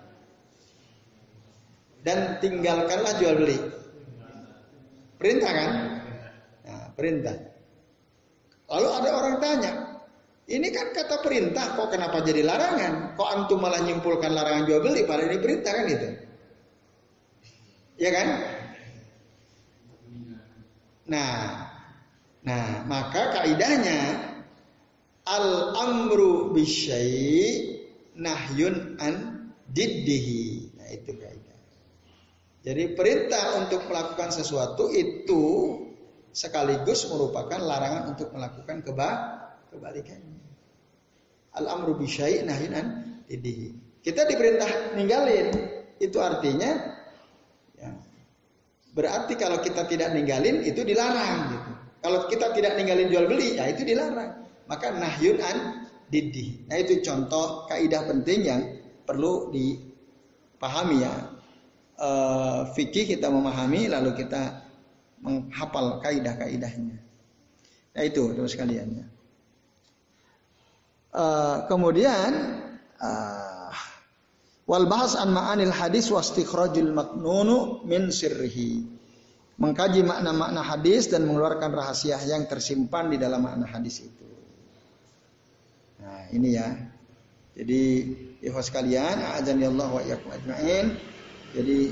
[2.03, 3.57] dan tinggalkanlah jual beli.
[5.19, 5.71] Perintah kan?
[6.63, 7.35] Nah, perintah.
[8.69, 9.71] Lalu ada orang tanya,
[10.47, 13.17] ini kan kata perintah, kok kenapa jadi larangan?
[13.19, 15.03] Kok antum malah nyimpulkan larangan jual beli?
[15.03, 16.09] Padahal ini perintah kan itu.
[17.99, 18.27] Ya kan?
[21.09, 21.35] Nah,
[22.45, 24.28] nah maka kaidahnya
[25.29, 27.77] al amru bisyai
[28.17, 29.13] nahyun an
[29.69, 30.73] diddihi.
[30.73, 31.59] Nah itu kaidah.
[32.65, 35.43] Jadi perintah untuk melakukan sesuatu itu
[36.33, 39.09] sekaligus merupakan larangan untuk melakukan keba
[39.69, 40.41] kebalikannya.
[41.55, 42.87] Al-amru bisyai nahyun an
[43.29, 44.01] diddihi.
[44.01, 45.51] Kita diperintah ninggalin,
[45.99, 46.71] itu artinya
[47.75, 47.91] ya,
[48.95, 51.71] berarti kalau kita tidak ninggalin itu dilarang gitu.
[51.99, 54.48] Kalau kita tidak ninggalin jual beli ya itu dilarang.
[54.69, 55.57] Maka nahyun an
[56.13, 56.69] diddi.
[56.69, 58.61] Nah itu contoh kaidah penting yang
[59.01, 61.15] perlu dipahami ya.
[61.97, 62.09] E,
[62.77, 64.61] fikih kita memahami lalu kita
[65.25, 67.01] menghafal kaidah-kaidahnya.
[67.97, 69.05] Nah itu terus sekalian ya.
[71.17, 71.25] E,
[71.65, 72.61] kemudian
[72.93, 73.11] e,
[74.69, 78.85] wal bahas an ma'anil hadis wastikhrajul maknunu min sirrihi
[79.59, 84.38] mengkaji makna-makna hadis dan mengeluarkan rahasia yang tersimpan di dalam makna hadis itu.
[85.99, 86.67] Nah, ini ya.
[87.59, 87.81] Jadi,
[88.39, 90.95] ikhwas sekalian, azan Allah wa iyyakum ajmain.
[91.51, 91.91] Jadi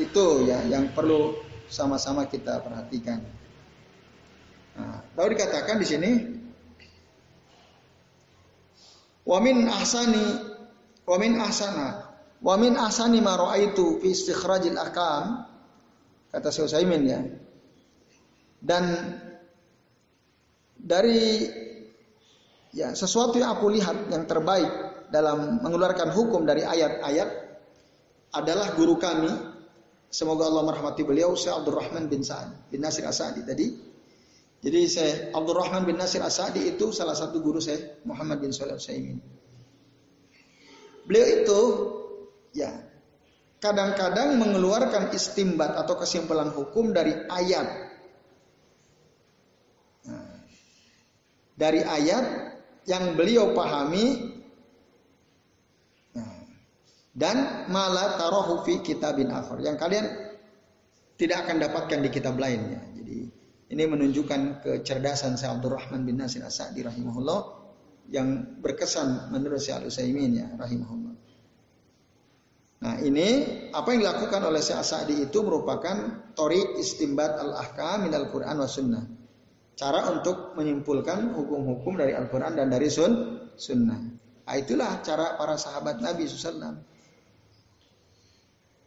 [0.00, 1.36] itu ya yang perlu
[1.68, 3.20] sama-sama kita perhatikan.
[4.72, 6.10] Nah, lalu dikatakan di sini
[9.22, 10.34] Wamin ahsani
[11.06, 12.10] wamin ahsana
[12.42, 15.46] wamin ahsani ma raaitu fi istikhrajil akam
[16.34, 17.22] kata Syekh Utsaimin ya.
[18.58, 18.84] Dan
[20.74, 21.46] dari
[22.72, 24.68] ya sesuatu yang aku lihat yang terbaik
[25.12, 27.28] dalam mengeluarkan hukum dari ayat-ayat
[28.32, 29.28] adalah guru kami
[30.08, 33.92] semoga Allah merahmati beliau Syekh Abdul Rahman bin Sa'ad bin Nasir Asadi tadi.
[34.62, 38.78] Jadi saya Abdul Rahman bin Nasir Asadi itu salah satu guru saya Muhammad bin Shalih
[38.78, 39.18] Utsaimin.
[41.02, 41.60] Beliau itu
[42.54, 42.70] ya
[43.58, 47.66] kadang-kadang mengeluarkan istimbat atau kesimpulan hukum dari ayat.
[50.06, 50.30] Nah,
[51.58, 52.51] dari ayat
[52.88, 54.34] yang beliau pahami
[56.14, 56.34] nah,
[57.14, 60.06] dan malah taruh fi kitabin akhir yang kalian
[61.22, 62.82] tidak akan dapatkan di kitab lainnya.
[62.98, 63.18] Jadi
[63.70, 67.40] ini menunjukkan kecerdasan Syekh Abdul Rahman bin Nasir As-Sa'di rahimahullah
[68.10, 71.14] yang berkesan menurut Syekh Al-Utsaimin ya rahimahullah.
[72.82, 73.28] Nah ini
[73.70, 79.04] apa yang dilakukan oleh Syekh Sa'di itu merupakan tori istimbat al-ahkam min al-Quran wa sunnah.
[79.72, 84.00] Cara untuk menyimpulkan hukum-hukum dari Al-Quran dan dari sun, sunnah.
[84.42, 86.76] Nah, itulah cara para sahabat Nabi SAW.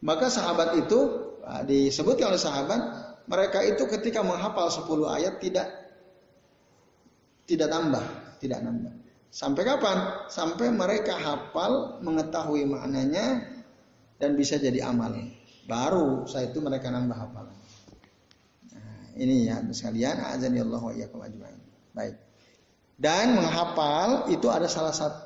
[0.06, 1.00] Maka sahabat itu
[1.41, 2.82] nah, disebutkan oleh sahabat,
[3.26, 5.67] mereka itu ketika menghafal 10 ayat tidak
[7.50, 8.06] tidak tambah,
[8.38, 8.93] tidak nambah.
[9.34, 9.98] Sampai kapan?
[10.32, 13.43] Sampai mereka hafal, mengetahui maknanya,
[14.15, 15.12] dan bisa jadi amal.
[15.65, 17.54] Baru saya itu mereka nambah hafalan.
[19.15, 21.60] Ini ya sekalian azan Allah wa iyyakum ajmain.
[21.95, 22.15] Baik.
[22.95, 25.23] Dan menghafal itu ada salah satu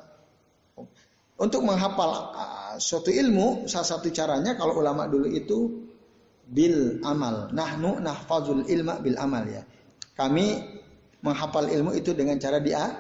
[1.39, 2.34] untuk menghafal
[2.78, 5.89] suatu ilmu salah satu caranya kalau ulama dulu itu
[6.49, 7.49] bil amal.
[7.54, 9.65] Nahnu nahfazul ilma bil amal ya.
[10.17, 10.60] Kami
[11.23, 12.91] menghafal ilmu itu dengan cara dia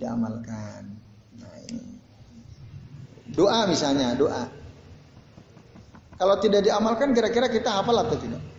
[0.00, 0.90] diamalkan.
[1.38, 1.96] Nah, ini.
[3.30, 4.44] Doa misalnya, doa.
[6.14, 8.53] Kalau tidak diamalkan kira-kira kita hafal atau tidak?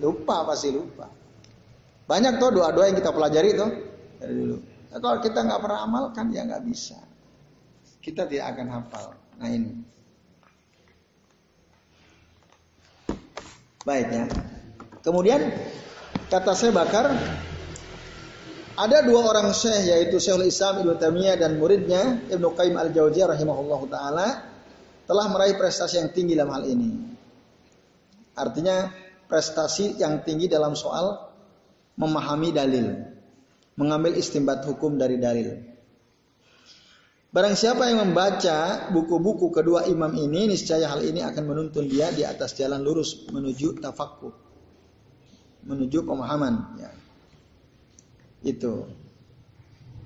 [0.00, 1.06] Lupa pasti lupa.
[2.08, 3.70] Banyak tuh doa-doa yang kita pelajari tuh
[4.18, 4.56] dari dulu.
[4.90, 6.98] Nah, kalau kita nggak pernah amalkan ya nggak bisa.
[8.02, 9.06] Kita tidak akan hafal.
[9.38, 9.72] Nah ini.
[13.86, 14.24] Baik ya.
[15.00, 15.40] Kemudian
[16.28, 17.12] kata saya bakar
[18.80, 23.84] ada dua orang syekh yaitu Syekhul Islam Ibnu Taimiyah dan muridnya Ibnu Qayyim Al-Jauziyah rahimahullahu
[23.92, 24.48] taala
[25.04, 26.90] telah meraih prestasi yang tinggi dalam hal ini.
[28.36, 28.88] Artinya
[29.30, 31.30] prestasi yang tinggi dalam soal
[31.94, 32.86] memahami dalil,
[33.78, 35.70] mengambil istimbat hukum dari dalil.
[37.30, 42.26] Barang siapa yang membaca buku-buku kedua imam ini, niscaya hal ini akan menuntun dia di
[42.26, 44.34] atas jalan lurus menuju tafakkur,
[45.62, 46.74] menuju pemahaman.
[46.82, 46.90] Ya.
[48.42, 48.90] Itu.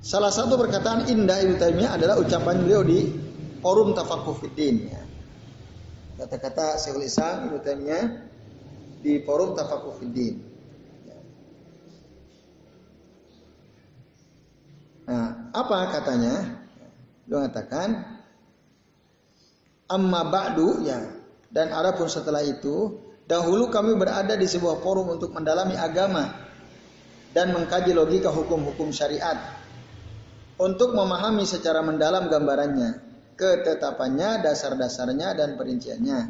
[0.04, 3.08] Salah satu perkataan indah Ibnu Taimiyah adalah ucapan beliau di
[3.64, 5.00] forum tafakuh fiddin ya.
[6.20, 8.04] Kata-kata Syekhul Islam Ibnu Taimiyah
[9.04, 10.40] di forum tafakuh fiddin.
[15.04, 16.64] Nah, apa katanya?
[17.28, 17.88] Dia mengatakan
[19.92, 21.00] amma ba'du ya
[21.52, 22.96] dan adapun setelah itu
[23.28, 26.32] dahulu kami berada di sebuah forum untuk mendalami agama
[27.36, 29.36] dan mengkaji logika hukum-hukum syariat
[30.56, 36.20] untuk memahami secara mendalam gambarannya ketetapannya, dasar-dasarnya dan perinciannya.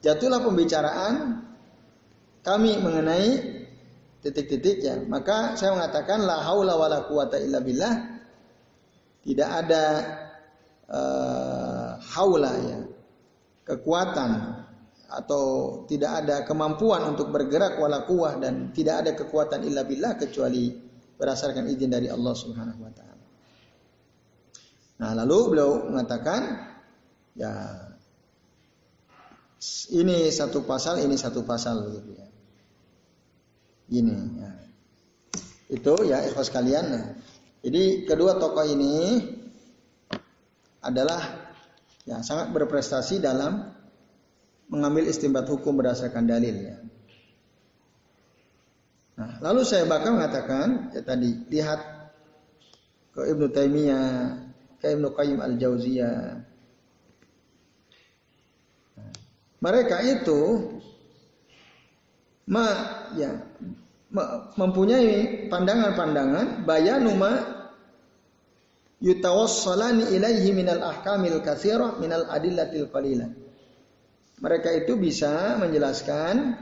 [0.00, 1.14] Jatuhlah pembicaraan
[2.44, 3.28] kami mengenai
[4.20, 5.04] titik-titiknya.
[5.08, 7.94] Maka saya mengatakan la haula wala quwata illa billah.
[9.24, 9.84] Tidak ada
[10.92, 12.78] uh, haula ya,
[13.64, 14.60] kekuatan
[15.08, 15.44] atau
[15.88, 20.76] tidak ada kemampuan untuk bergerak wala kuah dan tidak ada kekuatan illa billah kecuali
[21.16, 23.24] berdasarkan izin dari Allah Subhanahu wa taala.
[25.00, 26.68] Nah, lalu beliau mengatakan
[27.32, 27.52] ya
[29.96, 32.33] ini satu pasal, ini satu pasal gitu ya.
[33.92, 34.50] Ini ya.
[35.68, 36.84] Itu ya ikhwas kalian.
[36.92, 37.04] Nah,
[37.64, 39.20] jadi kedua tokoh ini
[40.84, 41.52] adalah
[42.04, 43.72] ya sangat berprestasi dalam
[44.68, 46.76] mengambil istimbat hukum berdasarkan dalil ya.
[49.14, 51.80] Nah, lalu saya bakal mengatakan ya tadi lihat
[53.14, 54.42] ke Ibnu Taimiyah,
[54.82, 56.20] ke Ibnu Qayyim Al-Jauziyah.
[58.98, 59.12] Nah,
[59.62, 60.40] mereka itu
[62.50, 62.66] ma
[63.16, 63.32] ya.
[64.54, 67.32] Mempunyai pandangan-pandangan bayanuma
[69.02, 73.30] yutawassalani ilaihi minal ahkamil katsirah minal adillatil qalilah.
[74.38, 76.58] Mereka itu bisa menjelaskan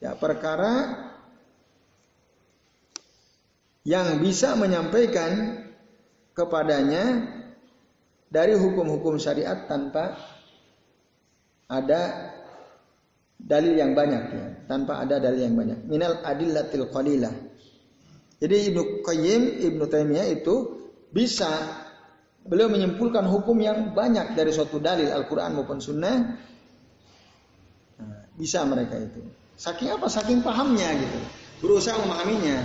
[0.00, 1.08] ya perkara
[3.84, 5.64] yang bisa menyampaikan
[6.36, 7.32] kepadanya
[8.30, 10.16] dari hukum-hukum syariat tanpa
[11.66, 12.32] ada
[13.40, 15.78] dalil yang banyak ya, tanpa ada dalil yang banyak.
[15.88, 17.32] Minal adillatil qalilah.
[18.40, 20.80] Jadi Ibnu Qayyim, Ibnu Taimiyah itu
[21.12, 21.50] bisa
[22.40, 26.40] Beliau menyimpulkan hukum yang banyak dari suatu dalil Al-Quran maupun Sunnah.
[28.00, 29.20] Nah, bisa mereka itu.
[29.60, 30.08] Saking apa?
[30.08, 31.20] Saking pahamnya gitu.
[31.60, 32.64] Berusaha memahaminya.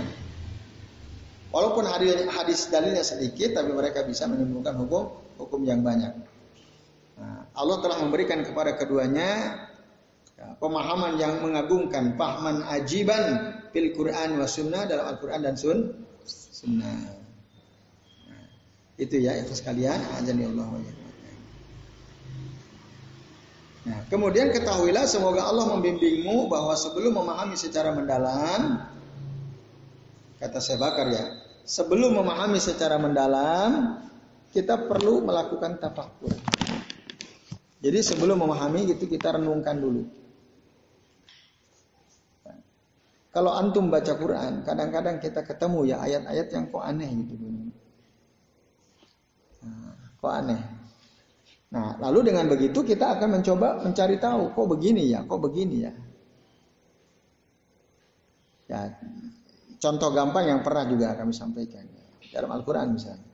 [1.52, 6.24] Walaupun hadis, dalilnya sedikit, tapi mereka bisa menyimpulkan hukum hukum yang banyak.
[7.20, 9.40] Nah, Allah telah memberikan kepada keduanya ya,
[10.36, 15.96] pemahaman yang mengagumkan, pahman ajiban fil Quran wa sunnah dalam Al-Quran dan sun,
[16.28, 17.24] sunnah.
[18.96, 20.68] Itu ya itu sekalian ajani Allah
[23.86, 28.82] Nah, kemudian ketahuilah semoga Allah membimbingmu bahwa sebelum memahami secara mendalam
[30.42, 31.22] kata saya bakar ya,
[31.62, 34.02] sebelum memahami secara mendalam
[34.50, 36.34] kita perlu melakukan tafakur.
[37.78, 40.25] Jadi sebelum memahami gitu kita renungkan dulu.
[43.36, 47.44] Kalau antum baca Quran, kadang-kadang kita ketemu ya ayat-ayat yang kok aneh gitu.
[50.24, 50.56] Kok aneh?
[51.68, 55.92] Nah, lalu dengan begitu kita akan mencoba mencari tahu, kok begini ya, kok begini ya.
[58.72, 58.80] Ya,
[59.84, 61.84] contoh gampang yang pernah juga kami sampaikan
[62.32, 63.28] dalam Al-Quran misalnya.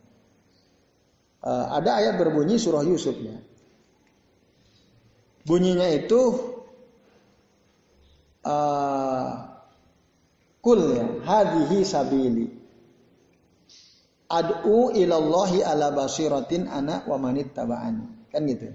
[1.46, 3.38] Uh, ada ayat berbunyi surah Yusuf ya.
[5.46, 6.20] Bunyinya itu
[8.42, 9.51] uh,
[10.62, 12.46] kul ya, hadihi sabili
[14.33, 18.33] ad'u ilallahi ala basiratin anak wa manit taba'ani.
[18.33, 18.72] Kan gitu.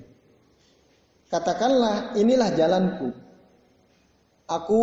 [1.33, 3.09] Katakanlah inilah jalanku.
[4.47, 4.81] Aku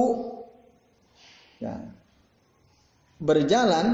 [1.62, 1.78] ya,
[3.22, 3.86] berjalan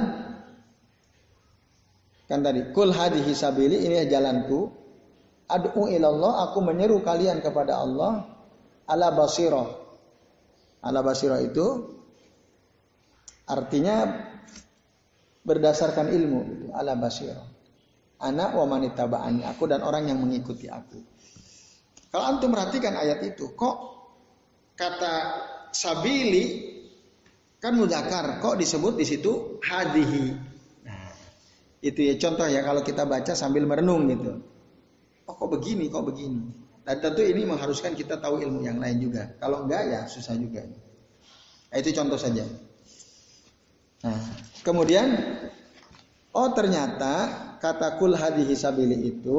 [2.26, 4.70] kan tadi kul hadhihi sabili ini jalanku
[5.50, 8.26] ad'u ilallah aku menyeru kalian kepada Allah
[8.86, 9.66] ala basirah
[10.82, 11.66] ala basirah itu
[13.50, 14.06] artinya
[15.42, 17.34] berdasarkan ilmu gitu, ala basir.
[18.20, 21.00] Anak wa manitaba'ani, aku dan orang yang mengikuti aku.
[22.12, 23.76] Kalau antum perhatikan ayat itu, kok
[24.76, 25.14] kata
[25.72, 26.68] sabili
[27.60, 30.26] kan mudakar, kok disebut di situ hadihi.
[30.84, 31.12] Nah,
[31.80, 34.42] itu ya contoh ya kalau kita baca sambil merenung gitu.
[35.24, 36.44] Oh kok begini, kok begini.
[36.84, 39.36] Dan tentu ini mengharuskan kita tahu ilmu yang lain juga.
[39.38, 40.64] Kalau enggak ya susah juga.
[41.70, 42.42] Nah, itu contoh saja.
[44.00, 44.20] Nah,
[44.64, 45.12] kemudian
[46.32, 47.28] oh ternyata
[47.60, 49.38] kata kul hadhihi sabili itu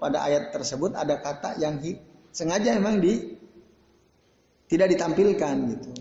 [0.00, 1.76] pada ayat tersebut ada kata yang
[2.32, 3.36] sengaja emang di
[4.68, 5.92] tidak ditampilkan gitu.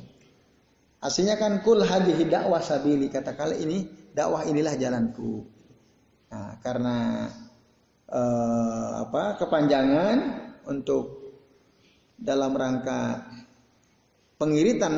[1.04, 3.78] Aslinya kan kul hadhihi dakwah sabili kata kali ini
[4.15, 5.44] dakwah inilah jalanku.
[6.32, 7.27] Nah, karena
[8.08, 10.17] eh, apa kepanjangan
[10.67, 11.27] untuk
[12.17, 13.23] dalam rangka
[14.42, 14.94] pengiritan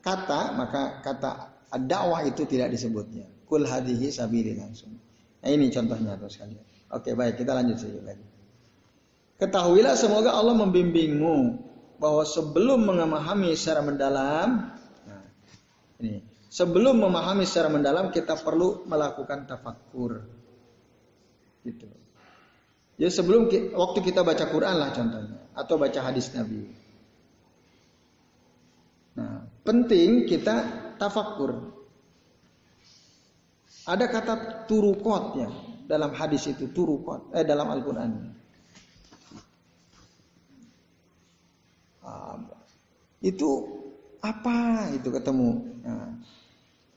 [0.00, 3.24] kata maka kata dakwah itu tidak disebutnya.
[3.48, 4.96] Kul hadihi sabili langsung.
[5.42, 6.56] Nah ini contohnya terus sekali.
[6.92, 8.26] Oke baik kita lanjut saja lagi.
[9.40, 11.36] Ketahuilah semoga Allah membimbingmu
[11.98, 14.70] bahwa sebelum memahami secara mendalam,
[15.06, 15.26] nah,
[15.98, 20.20] ini sebelum memahami secara mendalam kita perlu melakukan tafakur.
[21.64, 21.88] Gitu.
[23.00, 26.68] Jadi sebelum waktu kita baca Quran lah contohnya atau baca hadis Nabi.
[29.16, 31.74] Nah, penting kita tafakur.
[33.82, 34.34] Ada kata
[34.70, 35.50] turukot ya.
[35.82, 38.30] dalam hadis itu turukot eh dalam Al-Qur'an.
[42.06, 42.38] Ah,
[43.18, 43.50] itu
[44.22, 45.50] apa itu ketemu?
[45.82, 46.14] Nah,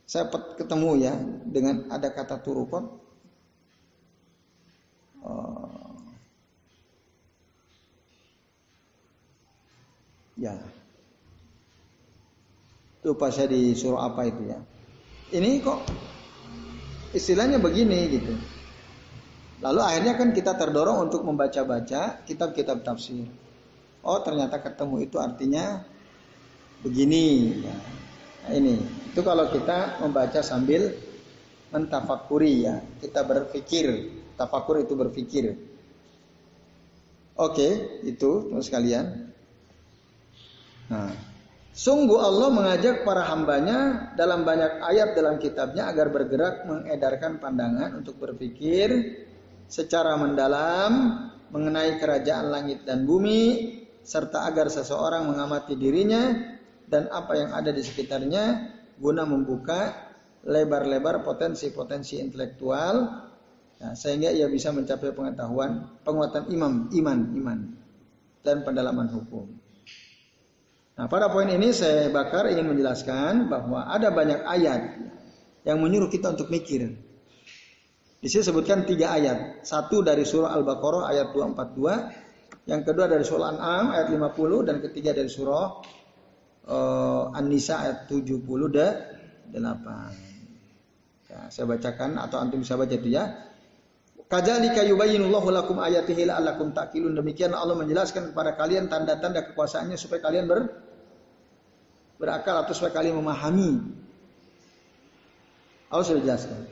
[0.06, 1.14] saya ketemu ya
[1.50, 2.86] dengan ada kata turukot.
[5.26, 5.98] Uh,
[10.38, 10.54] ya,
[13.06, 14.60] lupa saya disuruh apa itu ya.
[15.38, 15.80] Ini kok
[17.14, 18.34] istilahnya begini gitu.
[19.62, 23.30] Lalu akhirnya kan kita terdorong untuk membaca-baca kitab-kitab tafsir.
[24.02, 25.86] Oh ternyata ketemu itu artinya
[26.82, 27.62] begini.
[27.62, 27.78] Ya.
[28.46, 28.78] Nah, ini
[29.10, 30.94] itu kalau kita membaca sambil
[31.74, 35.58] mentafakuri ya, kita berpikir, tafakur itu berpikir.
[37.36, 39.28] Oke, itu terus sekalian.
[40.88, 41.35] Nah,
[41.76, 48.16] sungguh Allah mengajak para hambanya dalam banyak ayat dalam kitabnya agar bergerak mengedarkan pandangan untuk
[48.16, 49.20] berpikir
[49.68, 53.76] secara mendalam mengenai kerajaan langit dan bumi
[54.08, 56.32] serta agar seseorang mengamati dirinya
[56.88, 60.08] dan apa yang ada di sekitarnya guna membuka
[60.46, 63.26] lebar-lebar potensi-potensi intelektual
[63.82, 67.60] ya, sehingga ia bisa mencapai pengetahuan penguatan imam iman iman
[68.46, 69.65] dan pendalaman hukum.
[70.96, 74.96] Nah, pada poin ini saya bakar ingin menjelaskan bahwa ada banyak ayat
[75.68, 76.88] yang menyuruh kita untuk mikir.
[78.24, 79.68] Di sini sebutkan tiga ayat.
[79.68, 85.12] Satu dari surah Al-Baqarah ayat 242, yang kedua dari surah Al-An'am ayat 50 dan ketiga
[85.12, 85.84] dari surah
[86.72, 89.52] uh, An-Nisa ayat 78.
[91.28, 93.36] Ya, saya bacakan atau antum bisa baca itu ya.
[94.26, 97.14] Kadzalika yubayyinullahu lakum ayatihi la'allakum taqilun.
[97.14, 100.85] Demikian Allah menjelaskan kepada kalian tanda-tanda kekuasaannya supaya kalian ber,
[102.16, 103.82] berakal atau kalian memahami.
[105.90, 106.66] Allah sudah jelaskan.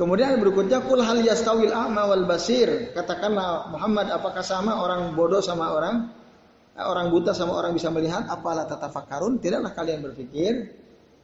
[0.00, 2.94] Kemudian berikutnya kul hal yastawil a'ma wal basir.
[2.96, 6.08] Katakanlah Muhammad apakah sama orang bodoh sama orang
[6.78, 10.78] orang buta sama orang bisa melihat apalah tatafakkarun tidaklah kalian berpikir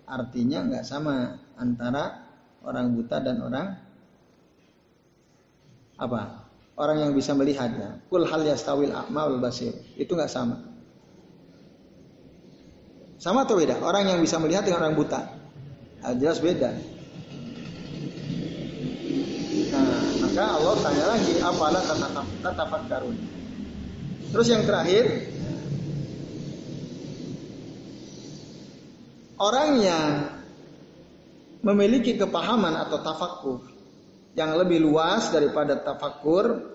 [0.05, 2.27] artinya nggak sama antara
[2.67, 3.67] orang buta dan orang
[5.97, 6.45] apa
[6.77, 10.61] orang yang bisa melihatnya kul hal yastawil a'ma wal basir itu nggak sama
[13.17, 13.81] sama atau beda?
[13.81, 15.21] Orang yang bisa melihat dengan orang buta?
[16.05, 16.71] Nah, jelas beda.
[19.77, 20.07] Nah
[20.37, 21.83] maka Allah tanya lagi apalah
[22.45, 23.17] tatafakkarun
[24.33, 25.33] terus yang terakhir
[29.37, 30.33] Orang yang
[31.61, 33.69] memiliki kepahaman atau tafakur
[34.33, 36.73] yang lebih luas daripada tafakur,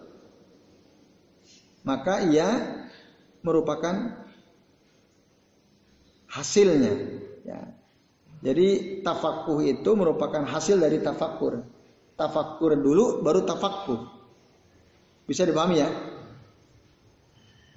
[1.82, 2.50] maka ia
[3.42, 4.14] merupakan
[6.32, 6.94] hasilnya.
[7.44, 7.60] Ya.
[8.42, 11.62] Jadi tafakuh itu merupakan hasil dari tafakur.
[12.18, 14.02] Tafakur dulu baru tafakuh.
[15.30, 15.90] Bisa dipahami ya?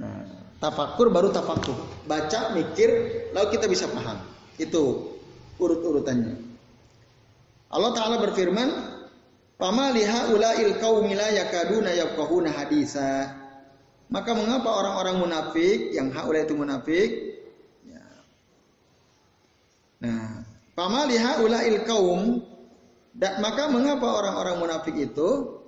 [0.01, 0.25] Nah,
[0.63, 2.07] tafakur baru tafakuh.
[2.09, 2.91] Baca, mikir,
[3.37, 4.17] lalu kita bisa paham.
[4.57, 5.13] Itu
[5.61, 6.35] urut-urutannya.
[7.75, 8.95] Allah Ta'ala berfirman,
[9.55, 13.39] Pama liha yakaduna yafqahuna hadisa.
[14.11, 17.34] Maka mengapa orang-orang munafik, yang haula itu munafik.
[20.05, 20.45] Nah,
[20.77, 22.45] pama liha ula'il kaum,
[23.17, 25.61] dan maka mengapa orang-orang munafik itu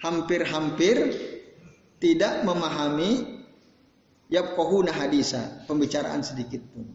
[0.00, 0.96] hampir-hampir
[2.00, 3.44] tidak memahami
[4.32, 6.88] yafqahuna hadisa, pembicaraan sedikit pun.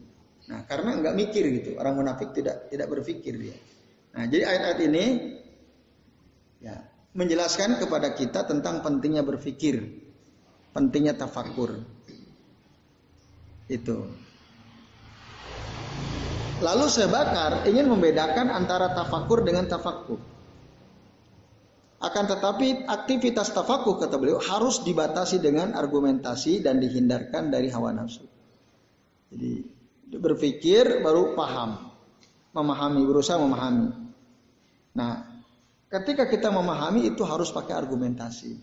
[0.48, 3.56] Nah, karena nggak mikir gitu, orang munafik tidak tidak berpikir dia.
[4.16, 5.04] Nah, jadi ayat-ayat ini
[6.58, 6.76] ya
[7.14, 9.86] menjelaskan kepada kita tentang pentingnya berpikir,
[10.74, 11.78] pentingnya tafakur.
[13.68, 14.27] Itu.
[16.58, 20.18] Lalu saya bakar ingin membedakan antara tafakur dengan tafakur.
[21.98, 28.22] Akan tetapi aktivitas tafakuh kata beliau harus dibatasi dengan argumentasi dan dihindarkan dari hawa nafsu.
[29.34, 29.66] Jadi
[30.14, 31.90] berpikir baru paham,
[32.54, 33.90] memahami, berusaha memahami.
[34.94, 35.26] Nah,
[35.90, 38.54] ketika kita memahami itu harus pakai argumentasi.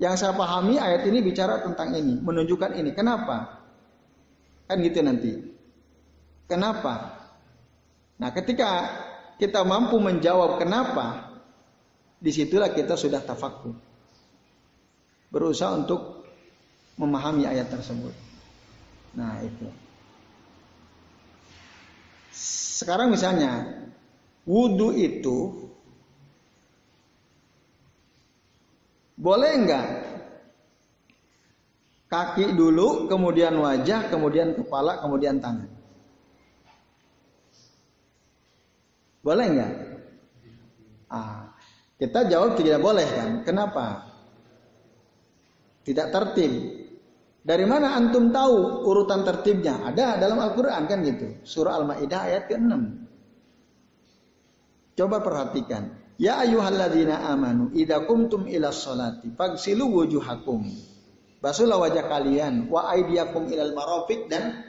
[0.00, 2.96] Yang saya pahami ayat ini bicara tentang ini, menunjukkan ini.
[2.96, 3.59] Kenapa?
[4.70, 5.34] Kan gitu nanti.
[6.46, 7.26] Kenapa?
[8.22, 8.86] Nah, ketika
[9.34, 11.34] kita mampu menjawab kenapa,
[12.22, 13.74] di situlah kita sudah tafakur.
[15.34, 16.22] Berusaha untuk
[17.00, 18.14] memahami ayat tersebut.
[19.16, 19.66] Nah itu.
[22.78, 23.66] Sekarang misalnya,
[24.46, 25.66] wudhu itu
[29.18, 29.86] boleh enggak
[32.10, 35.70] kaki dulu, kemudian wajah, kemudian kepala, kemudian tangan.
[39.22, 39.72] Boleh nggak?
[41.12, 41.54] Ah,
[42.00, 43.30] kita jawab tidak boleh kan?
[43.46, 44.10] Kenapa?
[45.86, 46.52] Tidak tertib.
[47.40, 49.80] Dari mana antum tahu urutan tertibnya?
[49.88, 51.40] Ada dalam Al-Quran kan gitu.
[51.40, 52.72] Surah Al-Ma'idah ayat ke-6.
[54.96, 55.96] Coba perhatikan.
[56.20, 60.68] Ya ayuhalladzina amanu idza kumtum ila sholati fagsilu wujuhakum.
[61.40, 62.68] Basuhlah wajah kalian.
[62.68, 64.28] Wa aydiyakum ilal marafiq.
[64.28, 64.60] Dan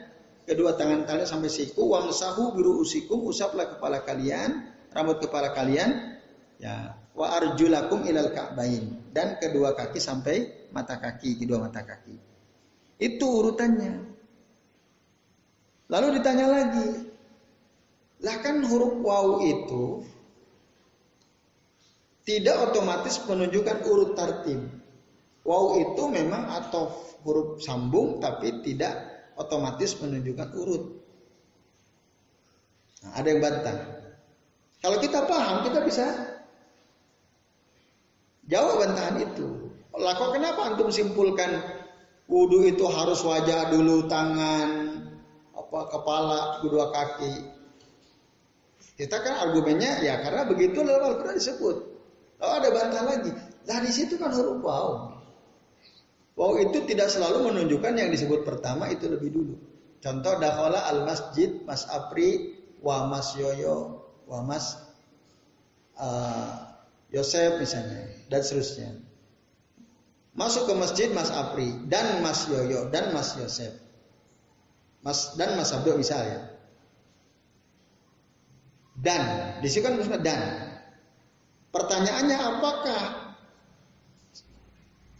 [0.48, 1.92] kedua tangan kalian sampai siku.
[1.92, 3.22] Wamsahu biru usikum.
[3.28, 6.20] Usaplah kepala kalian, rambut kepala kalian.
[6.56, 6.96] Ya.
[7.12, 9.12] Wa arjulakum ilal ka'bain.
[9.12, 12.16] Dan kedua kaki sampai mata kaki, kedua mata kaki.
[12.96, 14.08] Itu urutannya.
[15.92, 16.88] Lalu ditanya lagi,
[18.24, 20.06] lah kan huruf waw itu
[22.24, 24.62] tidak otomatis menunjukkan urut tertib.
[25.42, 26.90] Waw itu memang atau
[27.26, 28.94] huruf sambung tapi tidak
[29.34, 30.84] otomatis menunjukkan urut.
[33.02, 33.76] Nah, ada yang bantah.
[34.82, 36.06] Kalau kita paham, kita bisa
[38.46, 39.70] jawab bantahan itu.
[39.98, 41.62] Lah kok kenapa antum simpulkan
[42.30, 44.70] wudhu itu harus wajah dulu, tangan,
[45.54, 47.34] apa kepala, kedua kaki.
[48.98, 51.76] Kita kan argumennya ya karena begitu dalam Al-Quran disebut.
[52.42, 53.30] Lalu ada bantah lagi.
[53.66, 55.11] Lah di situ kan huruf waw.
[56.42, 59.54] Waw itu tidak selalu menunjukkan yang disebut pertama itu lebih dulu.
[60.02, 64.74] Contoh dakhala al masjid Mas Apri wa Mas Yoyo wa Mas
[66.02, 66.66] uh,
[67.14, 68.90] Yosef misalnya dan seterusnya.
[70.34, 73.78] Masuk ke masjid Mas Apri dan Mas Yoyo dan Mas Yosef.
[75.06, 76.58] Mas dan Mas Abdul misalnya.
[78.98, 79.22] Dan
[79.62, 80.42] di sini kan dan.
[81.70, 83.21] Pertanyaannya apakah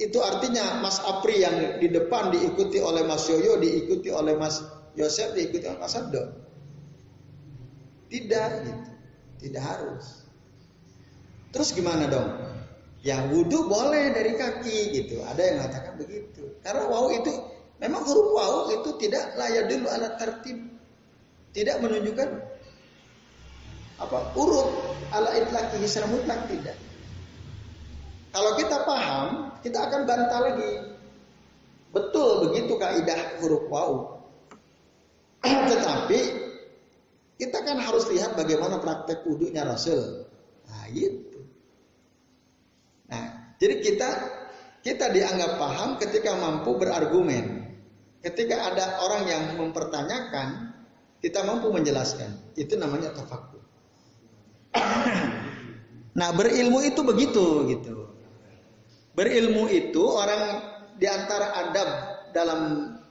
[0.00, 4.64] itu artinya Mas Apri yang di depan diikuti oleh Mas Yoyo, diikuti oleh Mas
[4.96, 6.26] Yosef, diikuti oleh Mas Abdul?
[8.08, 8.90] Tidak gitu.
[9.42, 10.28] Tidak harus.
[11.52, 12.28] Terus gimana dong?
[13.02, 15.20] Ya wudhu boleh dari kaki gitu.
[15.26, 16.54] Ada yang mengatakan begitu.
[16.62, 17.32] Karena wau itu
[17.82, 20.58] memang huruf wau itu tidak layak dulu alat tertib.
[21.52, 22.28] Tidak menunjukkan
[24.00, 24.68] apa urut
[25.12, 26.78] ala itlaki hisra mutlak tidak.
[28.32, 30.72] Kalau kita paham, kita akan bantah lagi.
[31.92, 34.24] Betul begitu kaidah huruf wau.
[35.44, 36.20] Tetapi
[37.36, 40.24] kita kan harus lihat bagaimana praktek wudhunya Rasul.
[40.64, 41.44] Nah, itu.
[43.12, 44.08] Nah, jadi kita
[44.80, 47.68] kita dianggap paham ketika mampu berargumen.
[48.22, 50.72] Ketika ada orang yang mempertanyakan,
[51.20, 52.38] kita mampu menjelaskan.
[52.56, 53.60] Itu namanya tafakur.
[56.18, 58.01] nah, berilmu itu begitu gitu.
[59.12, 60.62] Berilmu itu orang
[60.96, 61.88] di antara adab
[62.32, 62.60] dalam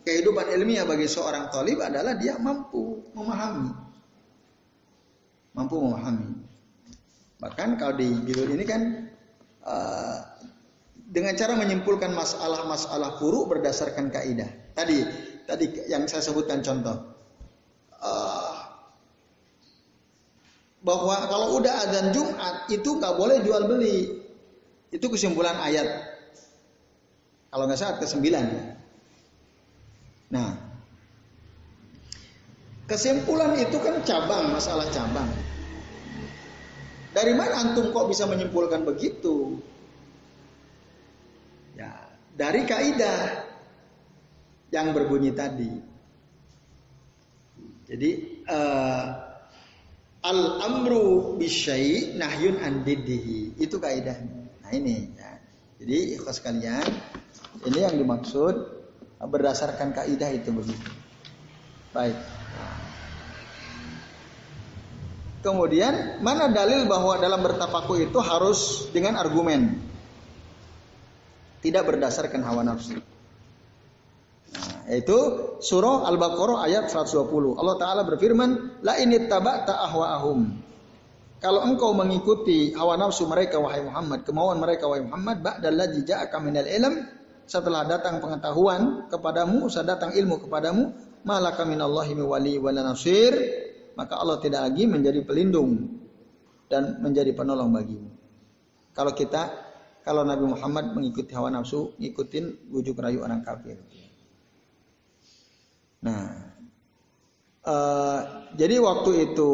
[0.01, 3.69] kehidupan ilmiah bagi seorang talib adalah dia mampu memahami.
[5.53, 6.29] Mampu memahami.
[7.37, 8.81] Bahkan kalau di judul ini kan
[9.61, 10.19] Eh,
[11.11, 14.49] dengan cara menyimpulkan masalah-masalah furu berdasarkan kaidah.
[14.73, 15.05] Tadi
[15.45, 17.13] tadi yang saya sebutkan contoh.
[18.01, 18.57] Uh,
[20.81, 24.20] bahwa kalau udah adzan Jumat itu nggak boleh jual beli.
[24.91, 25.87] Itu kesimpulan ayat.
[27.47, 28.45] Kalau nggak salah ke sembilan.
[30.31, 30.51] Nah,
[32.87, 35.27] kesimpulan itu kan cabang, masalah cabang.
[37.11, 39.59] Dari mana antum kok bisa menyimpulkan begitu?
[41.75, 41.91] Ya,
[42.35, 43.47] dari kaidah
[44.71, 45.71] yang berbunyi tadi.
[47.91, 48.11] Jadi
[48.47, 49.03] uh,
[50.23, 52.87] al amru bisyai nahyun an
[53.59, 54.40] Itu kaidahnya.
[54.71, 55.31] Nah ini ya.
[55.83, 56.87] Jadi ikhlas kalian,
[57.67, 58.55] ini yang dimaksud
[59.19, 60.89] berdasarkan kaidah itu begitu.
[61.91, 62.15] Baik.
[65.43, 69.75] Kemudian mana dalil bahwa dalam bertapaku itu harus dengan argumen,
[71.59, 72.95] tidak berdasarkan hawa nafsu.
[74.55, 75.19] Nah, yaitu
[75.59, 77.59] surah Al-Baqarah ayat 120.
[77.59, 80.70] Allah Taala berfirman, "La ini tabata ahwaahum."
[81.41, 86.37] Kalau engkau mengikuti hawa nafsu mereka wahai Muhammad, kemauan mereka wahai Muhammad, ba'dal ladzi ja'aka
[86.37, 87.01] minal ilm,
[87.49, 90.93] setelah datang pengetahuan kepadamu, setelah datang ilmu kepadamu,
[91.25, 93.33] malaka minallahi wali wala nasir,
[93.97, 95.97] maka Allah tidak lagi menjadi pelindung
[96.69, 98.13] dan menjadi penolong bagimu.
[98.93, 99.49] Kalau kita,
[100.05, 103.81] kalau Nabi Muhammad mengikuti hawa nafsu, ngikutin bujuk rayu orang kafir.
[106.05, 106.53] Nah,
[107.65, 108.19] uh,
[108.53, 109.51] jadi waktu itu,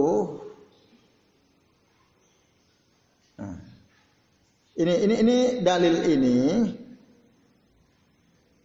[4.78, 6.38] ini ini ini dalil ini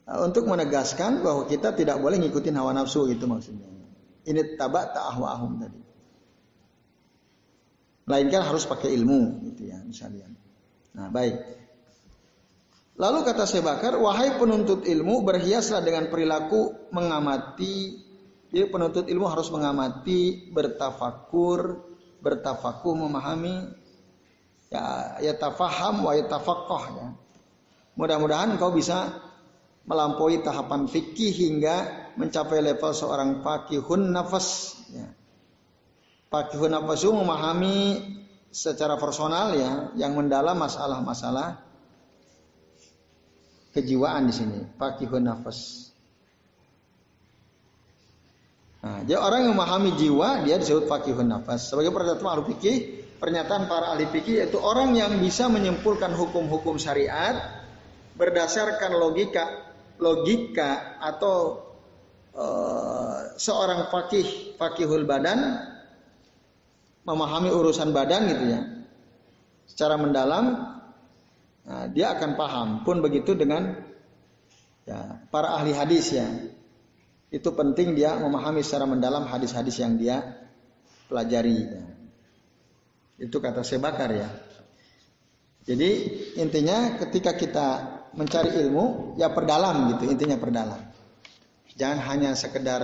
[0.05, 3.73] uh, untuk menegaskan bahwa kita tidak boleh ngikutin hawa nafsu itu maksudnya.
[4.23, 5.81] Ini tabak ahum tadi.
[8.07, 10.29] Melainkan harus pakai ilmu gitu ya misalnya.
[10.93, 11.35] Nah, baik.
[13.01, 18.05] Lalu kata Syekh Bakar, wahai penuntut ilmu berhiaslah dengan perilaku mengamati.
[18.53, 21.89] Jadi penuntut ilmu harus mengamati, bertafakur,
[22.21, 23.82] bertafakuh memahami
[24.73, 27.07] ya ya tafaham wa ya tafakoh ya.
[27.93, 29.21] Mudah-mudahan kau bisa
[29.85, 35.13] melampaui tahapan fikih hingga mencapai level seorang fakihun nafas ya.
[36.33, 37.77] Fakihun nafas itu memahami
[38.49, 41.61] secara personal ya yang mendalam masalah-masalah
[43.77, 45.93] kejiwaan di sini fakihun nafas
[48.83, 51.71] Nah, jadi orang yang memahami jiwa dia disebut fakihun nafas.
[51.71, 52.77] Sebagai pernyataan ahli fikih,
[53.23, 57.63] pernyataan para ahli fikih yaitu orang yang bisa menyimpulkan hukum-hukum syariat
[58.19, 59.71] berdasarkan logika
[60.03, 61.63] logika atau
[62.35, 65.63] uh, seorang fakih fakihul badan
[67.07, 68.61] memahami urusan badan gitu ya
[69.71, 70.75] secara mendalam
[71.63, 73.87] nah, dia akan paham pun begitu dengan
[74.83, 76.27] ya, para ahli hadis ya
[77.33, 80.43] itu penting dia memahami secara mendalam hadis-hadis yang dia
[81.09, 81.82] pelajari.
[83.23, 84.27] Itu kata Sebakar ya.
[85.63, 85.91] Jadi
[86.43, 87.69] intinya ketika kita
[88.19, 90.83] mencari ilmu ya perdalam gitu intinya perdalam.
[91.79, 92.83] Jangan hanya sekedar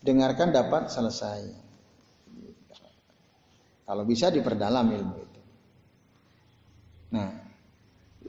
[0.00, 1.52] dengarkan dapat selesai.
[3.84, 5.40] Kalau bisa diperdalam ilmu itu.
[7.12, 7.50] Nah,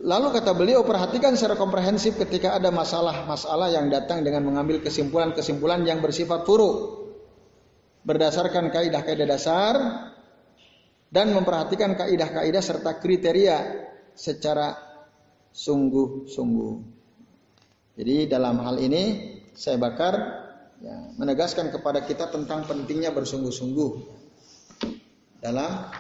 [0.02, 6.02] Lalu kata beliau perhatikan secara komprehensif ketika ada masalah-masalah yang datang dengan mengambil kesimpulan-kesimpulan yang
[6.02, 6.98] bersifat furu
[8.02, 9.74] berdasarkan kaidah-kaidah dasar
[11.12, 13.58] dan memperhatikan kaidah-kaidah serta kriteria
[14.16, 14.74] secara
[15.52, 16.74] sungguh-sungguh.
[18.00, 20.16] Jadi dalam hal ini saya bakar
[20.80, 23.92] ya, menegaskan kepada kita tentang pentingnya bersungguh-sungguh
[25.44, 25.92] dalam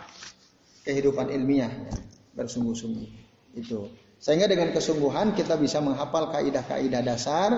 [0.87, 1.95] kehidupan ilmiah, ya,
[2.39, 3.19] bersungguh-sungguh.
[3.59, 3.91] Itu.
[4.21, 7.51] Sehingga dengan kesungguhan kita bisa menghafal kaidah-kaidah dasar,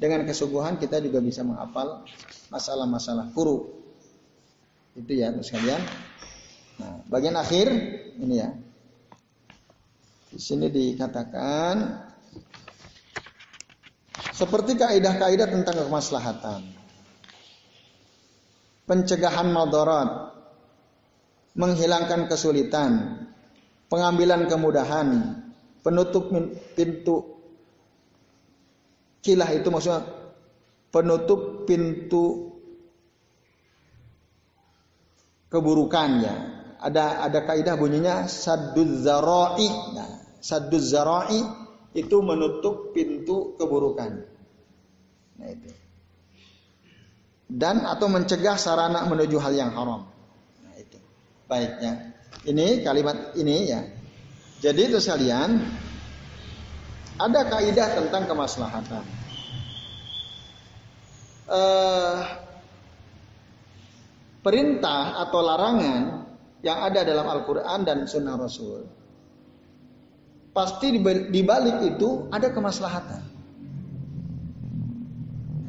[0.00, 2.08] dengan kesungguhan kita juga bisa menghafal
[2.48, 3.68] masalah-masalah kuru.
[4.96, 5.82] Itu ya, terus kalian.
[6.80, 7.68] Nah, bagian akhir
[8.16, 8.48] ini ya.
[10.30, 11.76] Di sini dikatakan
[14.32, 16.60] seperti kaidah-kaidah tentang kemaslahatan.
[18.88, 20.32] Pencegahan madarat,
[21.54, 23.22] menghilangkan kesulitan,
[23.92, 25.36] pengambilan kemudahan,
[25.84, 26.32] penutup
[26.74, 27.38] pintu
[29.20, 30.00] kilah itu maksudnya
[30.88, 32.56] penutup pintu
[35.52, 36.59] keburukannya.
[36.80, 39.68] Ada ada kaidah bunyinya sadduz zarai.
[39.92, 41.44] Nah, sadduz zarai
[41.92, 44.24] itu menutup pintu keburukan.
[45.36, 45.70] Nah itu.
[47.50, 50.08] Dan atau mencegah sarana menuju hal yang haram.
[50.64, 50.98] Nah itu.
[51.50, 52.16] Baiknya.
[52.46, 53.84] Ini kalimat ini ya.
[54.60, 55.60] Jadi itu sekalian
[57.20, 59.04] ada kaidah tentang kemaslahatan.
[61.50, 62.22] Uh,
[64.40, 66.19] perintah atau larangan
[66.60, 68.84] yang ada dalam Al-Quran dan Sunnah Rasul
[70.50, 70.92] pasti
[71.30, 73.22] di balik itu ada kemaslahatan.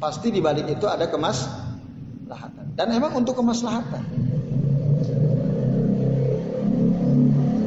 [0.02, 2.74] Pasti di balik itu ada kemaslahatan.
[2.74, 4.02] Dan emang untuk kemaslahatan.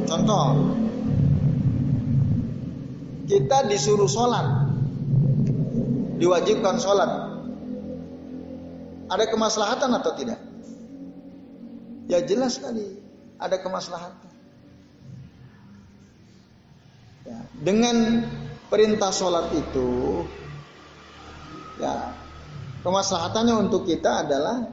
[0.06, 0.46] Contoh,
[3.26, 4.46] kita disuruh sholat,
[6.20, 7.10] diwajibkan sholat.
[9.06, 10.38] Ada kemaslahatan atau tidak?
[12.06, 13.05] Ya jelas sekali
[13.36, 14.32] ada kemaslahatan.
[17.26, 17.96] Ya, dengan
[18.70, 20.22] perintah sholat itu,
[21.82, 22.14] ya
[22.86, 24.70] kemaslahatannya untuk kita adalah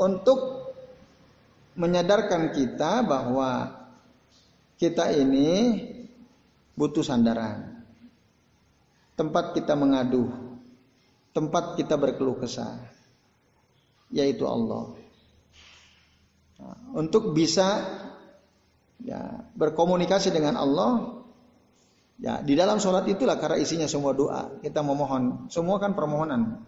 [0.00, 0.72] untuk
[1.76, 3.68] menyadarkan kita bahwa
[4.80, 5.78] kita ini
[6.74, 7.84] butuh sandaran.
[9.12, 10.32] Tempat kita mengadu,
[11.36, 12.80] tempat kita berkeluh kesah,
[14.08, 15.01] yaitu Allah.
[16.92, 17.82] Untuk bisa
[19.02, 21.22] ya, berkomunikasi dengan Allah,
[22.20, 24.60] ya di dalam sholat itulah karena isinya semua doa.
[24.62, 26.62] Kita memohon, semua kan permohonan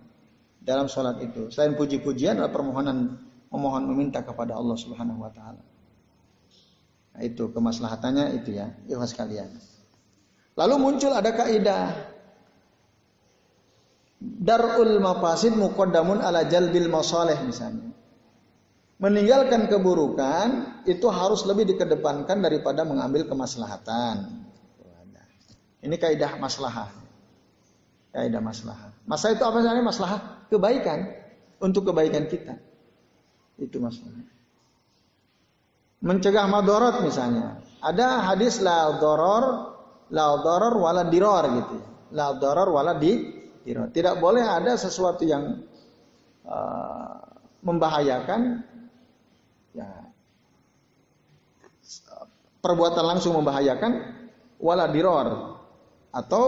[0.59, 1.53] dalam sholat itu.
[1.55, 3.20] Selain puji-pujian adalah permohonan
[3.53, 5.62] memohon meminta kepada Allah Subhanahu wa taala.
[7.14, 9.55] Nah, itu kemaslahatannya itu ya, ikhlas kalian.
[10.59, 12.14] Lalu muncul ada kaidah
[14.24, 17.92] Darul mafasid muqaddamun ala jalbil masalih misalnya.
[19.05, 24.48] Meninggalkan keburukan itu harus lebih dikedepankan daripada mengambil kemaslahatan.
[25.84, 26.88] Ini kaidah maslahah.
[28.16, 28.96] Kaidah maslahah.
[29.05, 30.20] Masa itu apa sebenarnya maslahah?
[30.48, 31.05] Kebaikan
[31.61, 32.57] untuk kebaikan kita.
[33.61, 34.24] Itu maksudnya.
[36.00, 37.61] Mencegah madorot misalnya.
[37.84, 39.44] Ada hadis la doror,
[40.16, 41.76] la doror wala diror gitu.
[42.16, 43.20] La doror wala di
[43.61, 43.92] diror.
[43.92, 45.61] Tidak boleh ada sesuatu yang
[46.48, 47.20] uh,
[47.61, 48.72] membahayakan
[49.74, 49.90] ya
[52.65, 53.93] perbuatan langsung membahayakan
[54.57, 55.61] wala diror
[56.09, 56.45] atau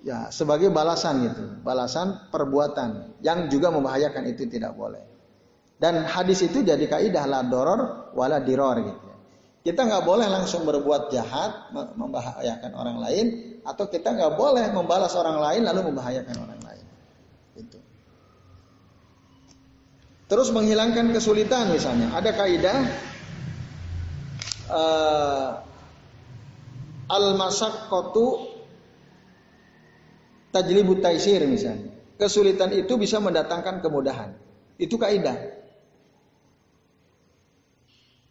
[0.00, 5.04] ya sebagai balasan gitu, balasan perbuatan yang juga membahayakan itu tidak boleh.
[5.76, 9.06] Dan hadis itu jadi kaidah la doror wala diror gitu.
[9.60, 13.26] Kita nggak boleh langsung berbuat jahat membahayakan orang lain
[13.66, 16.84] atau kita nggak boleh membalas orang lain lalu membahayakan orang lain.
[17.58, 17.78] Itu.
[20.30, 22.14] Terus menghilangkan kesulitan misalnya.
[22.14, 22.78] Ada kaidah
[24.70, 25.62] uh,
[27.10, 28.24] al-masyaqqatu
[30.50, 31.92] tajlibu taisir misalnya.
[32.16, 34.32] Kesulitan itu bisa mendatangkan kemudahan.
[34.80, 35.36] Itu kaidah.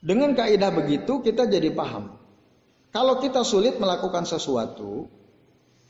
[0.02, 2.18] Dengan kaidah begitu kita jadi paham.
[2.90, 5.10] Kalau kita sulit melakukan sesuatu,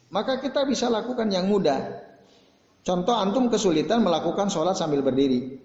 [0.10, 2.04] maka kita bisa lakukan yang mudah.
[2.86, 5.62] Contoh antum kesulitan melakukan sholat sambil berdiri.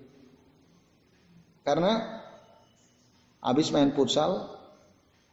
[1.64, 2.20] Karena
[3.41, 4.60] habis main futsal,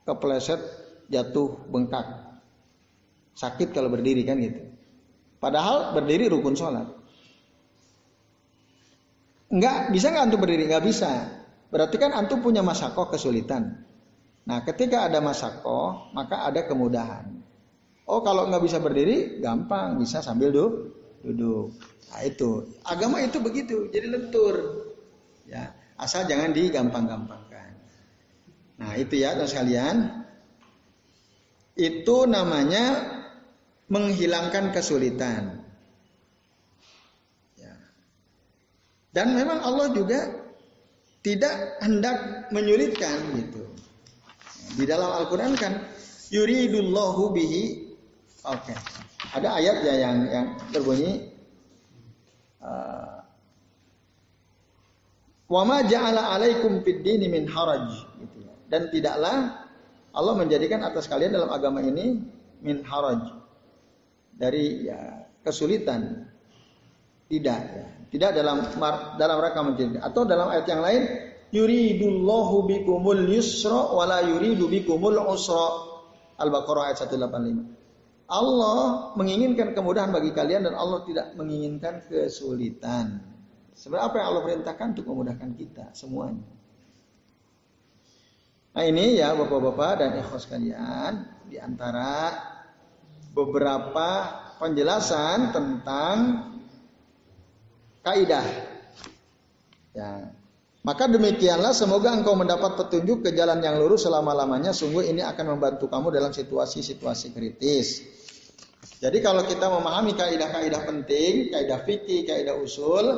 [0.07, 0.61] kepleset,
[1.11, 2.07] jatuh, bengkak.
[3.35, 4.63] Sakit kalau berdiri kan gitu.
[5.37, 6.87] Padahal berdiri rukun sholat.
[9.51, 10.65] Enggak, bisa nggak antum berdiri?
[10.65, 11.11] Enggak bisa.
[11.67, 13.83] Berarti kan antum punya masako kesulitan.
[14.47, 17.43] Nah ketika ada masako, maka ada kemudahan.
[18.07, 20.95] Oh kalau nggak bisa berdiri, gampang, bisa sambil duduk.
[21.27, 21.75] duduk.
[22.07, 24.87] Nah itu, agama itu begitu, jadi lentur.
[25.43, 27.46] Ya, asal jangan digampang-gampang.
[28.78, 29.97] Nah itu ya teman sekalian.
[31.78, 33.05] Itu namanya
[33.89, 35.61] menghilangkan kesulitan.
[37.57, 37.73] Ya.
[39.13, 40.19] Dan memang Allah juga
[41.21, 43.61] tidak hendak menyulitkan gitu.
[44.78, 45.86] Di dalam Al-Quran kan
[46.34, 47.93] yuridullahu bihi.
[48.45, 48.73] Oke.
[48.73, 48.78] Okay.
[49.38, 51.38] Ada ayat ya yang yang berbunyi
[55.47, 59.68] Wa ma ja'ala alaikum fid dini min haraj gitu dan tidaklah
[60.11, 62.20] Allah menjadikan atas kalian dalam agama ini
[62.63, 63.32] min haraj
[64.34, 66.28] dari ya, kesulitan
[67.28, 67.86] tidak ya.
[68.13, 68.63] tidak dalam
[69.20, 71.01] dalam rangka menjadi atau dalam ayat yang lain
[71.51, 75.88] yuridullahu bikumul yusra wala yuridu bikumul usra
[76.38, 77.78] Al-Baqarah ayat 185
[78.28, 83.24] Allah menginginkan kemudahan bagi kalian dan Allah tidak menginginkan kesulitan.
[83.72, 86.43] Sebenarnya apa yang Allah perintahkan untuk memudahkan kita semuanya.
[88.78, 92.30] Nah ini ya bapak-bapak dan ikhwas sekalian di antara
[93.34, 94.09] beberapa
[94.61, 96.15] penjelasan tentang
[98.05, 98.45] kaidah.
[99.97, 100.30] Ya.
[100.86, 104.78] Maka demikianlah semoga engkau mendapat petunjuk ke jalan yang lurus selama-lamanya.
[104.78, 108.05] Sungguh ini akan membantu kamu dalam situasi-situasi kritis.
[109.01, 113.09] Jadi kalau kita memahami kaidah-kaidah penting, kaidah fikih, kaidah usul,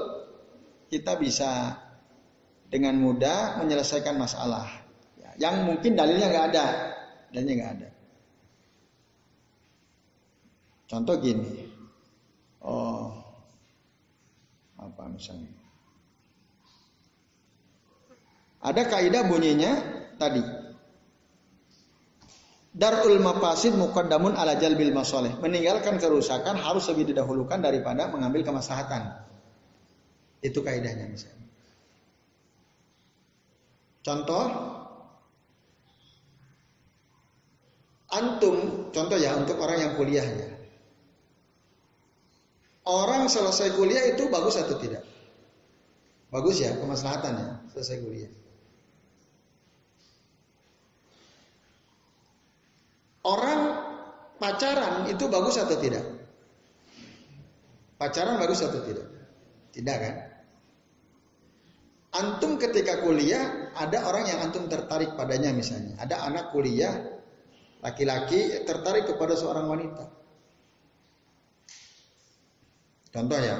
[0.88, 1.76] kita bisa
[2.72, 4.89] dengan mudah menyelesaikan masalah
[5.40, 6.66] yang mungkin dalilnya nggak ada,
[7.32, 7.90] dalilnya nggak ada.
[10.90, 11.70] Contoh gini,
[12.66, 13.14] oh
[14.76, 15.54] apa misalnya?
[18.60, 19.72] Ada kaidah bunyinya
[20.20, 20.44] tadi.
[22.76, 25.32] Darul mafasid muqaddamun ala jalbil masoleh.
[25.40, 29.26] Meninggalkan kerusakan harus lebih didahulukan daripada mengambil kemaslahatan.
[30.40, 31.48] Itu kaidahnya misalnya.
[34.00, 34.44] Contoh,
[38.10, 40.50] Antum, contoh ya untuk orang yang kuliah ya.
[42.90, 45.06] Orang selesai kuliah itu bagus atau tidak?
[46.34, 48.32] Bagus ya, kemaslahatan ya, selesai kuliah.
[53.22, 53.62] Orang
[54.42, 56.02] pacaran itu bagus atau tidak?
[58.02, 59.06] Pacaran bagus atau tidak?
[59.70, 60.16] Tidak kan?
[62.10, 65.94] Antum ketika kuliah ada orang yang antum tertarik padanya misalnya.
[66.02, 67.19] Ada anak kuliah
[67.80, 70.06] Laki-laki tertarik kepada seorang wanita.
[73.10, 73.56] Contoh ya.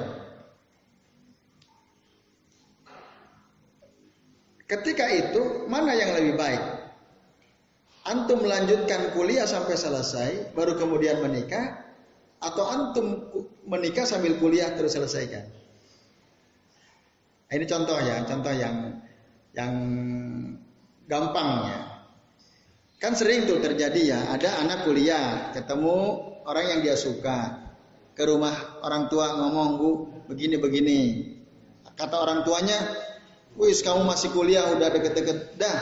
[4.70, 6.62] Ketika itu mana yang lebih baik?
[8.06, 11.82] Antum melanjutkan kuliah sampai selesai baru kemudian menikah
[12.40, 13.28] atau antum
[13.66, 15.48] menikah sambil kuliah terus selesaikan?
[17.50, 19.02] Ini contoh ya, contoh yang
[19.58, 19.74] yang
[21.10, 21.89] gampangnya.
[23.00, 27.64] Kan sering tuh terjadi ya, ada anak kuliah ketemu orang yang dia suka.
[28.12, 28.52] Ke rumah
[28.84, 29.90] orang tua ngomong, "Bu,
[30.28, 31.32] begini-begini."
[31.96, 32.76] Kata orang tuanya,
[33.58, 35.78] Wis kamu masih kuliah udah deket-deket dah.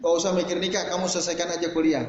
[0.00, 2.04] Gak usah mikir nikah, kamu selesaikan aja kuliah.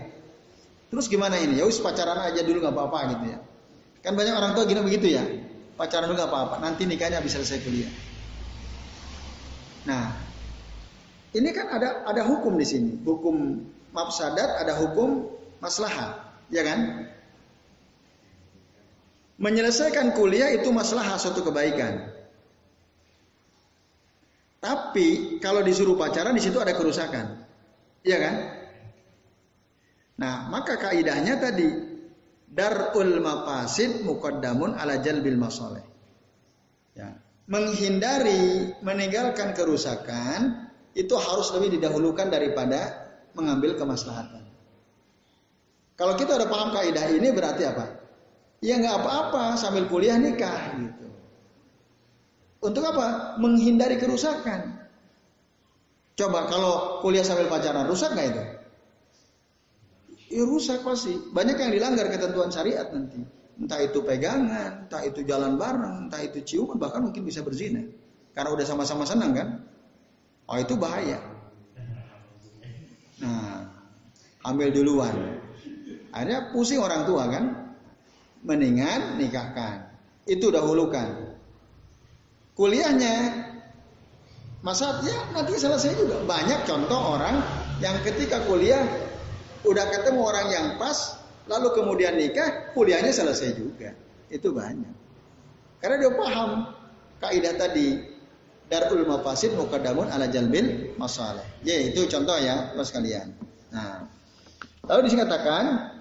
[0.91, 1.59] Terus gimana ini?
[1.59, 3.39] Ya wis pacaran aja dulu nggak apa-apa gitu ya.
[4.03, 5.23] Kan banyak orang tua gini begitu ya.
[5.79, 7.91] Pacaran dulu nggak apa-apa, nanti nikahnya bisa selesai kuliah.
[9.87, 10.13] Nah,
[11.31, 15.31] ini kan ada ada hukum di sini, hukum mafsadat, ada hukum
[15.63, 16.19] maslahat,
[16.51, 17.11] ya kan?
[19.41, 22.11] Menyelesaikan kuliah itu masalah suatu kebaikan.
[24.61, 27.41] Tapi kalau disuruh pacaran di situ ada kerusakan.
[28.05, 28.35] Iya kan?
[30.21, 31.65] Nah, maka kaidahnya tadi
[32.45, 35.81] darul mafasid muqaddamun ala jalbil masoleh.
[36.93, 37.17] Ya.
[37.49, 44.43] Menghindari, meninggalkan kerusakan itu harus lebih didahulukan daripada mengambil kemaslahatan.
[45.95, 47.85] Kalau kita udah paham kaidah ini berarti apa?
[48.61, 51.05] Ya nggak apa-apa sambil kuliah nikah gitu.
[52.61, 53.37] Untuk apa?
[53.41, 54.81] Menghindari kerusakan.
[56.17, 58.43] Coba kalau kuliah sambil pacaran rusak nggak itu?
[60.31, 61.17] Ya rusak pasti.
[61.33, 63.21] Banyak yang dilanggar ketentuan syariat nanti.
[63.61, 67.83] Entah itu pegangan, entah itu jalan bareng, entah itu ciuman, bahkan mungkin bisa berzina.
[68.33, 69.61] Karena udah sama-sama senang kan?
[70.49, 71.19] Oh itu bahaya.
[73.21, 73.69] Nah,
[74.45, 75.41] ambil duluan.
[76.11, 77.61] Akhirnya pusing orang tua kan?
[78.45, 79.89] mendingan nikahkan.
[80.25, 81.37] Itu dahulukan.
[82.53, 83.47] Kuliahnya
[84.61, 86.21] masa ya nanti selesai juga.
[86.25, 87.41] Banyak contoh orang
[87.81, 88.85] yang ketika kuliah
[89.65, 93.93] udah ketemu orang yang pas, lalu kemudian nikah, kuliahnya selesai juga.
[94.29, 94.93] Itu banyak.
[95.81, 96.49] Karena dia paham
[97.17, 98.05] kaidah tadi
[98.69, 101.43] darul mafasid mukadamun ala jalbil masalah.
[101.65, 103.33] Ya itu contoh ya, Mas kalian.
[103.73, 104.05] Nah,
[104.85, 105.91] lalu dikatakan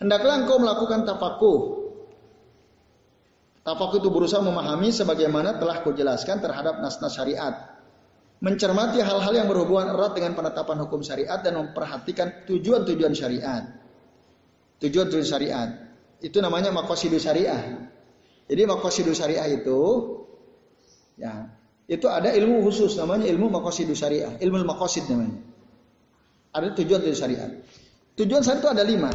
[0.00, 1.60] Hendaklah engkau melakukan tafakuh.
[3.60, 7.76] Tafakuh itu berusaha memahami sebagaimana telah kujelaskan terhadap nas-nas syariat.
[8.40, 13.68] Mencermati hal-hal yang berhubungan erat dengan penetapan hukum syariat dan memperhatikan tujuan-tujuan syariat.
[14.80, 15.68] Tujuan-tujuan syariat.
[16.24, 17.84] Itu namanya makosidu syariah.
[18.48, 19.80] Jadi makosidu syariah itu
[21.20, 21.52] ya
[21.84, 25.36] itu ada ilmu khusus namanya ilmu makosidu syariah, ilmu makosid namanya.
[26.56, 27.50] Ada tujuan-tujuan syariat.
[28.20, 29.10] Tujuan syariat itu ada lima.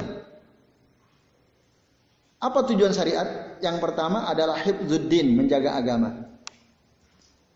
[2.42, 3.58] Apa tujuan syariat?
[3.62, 6.26] Yang pertama adalah hifzuddin, menjaga agama.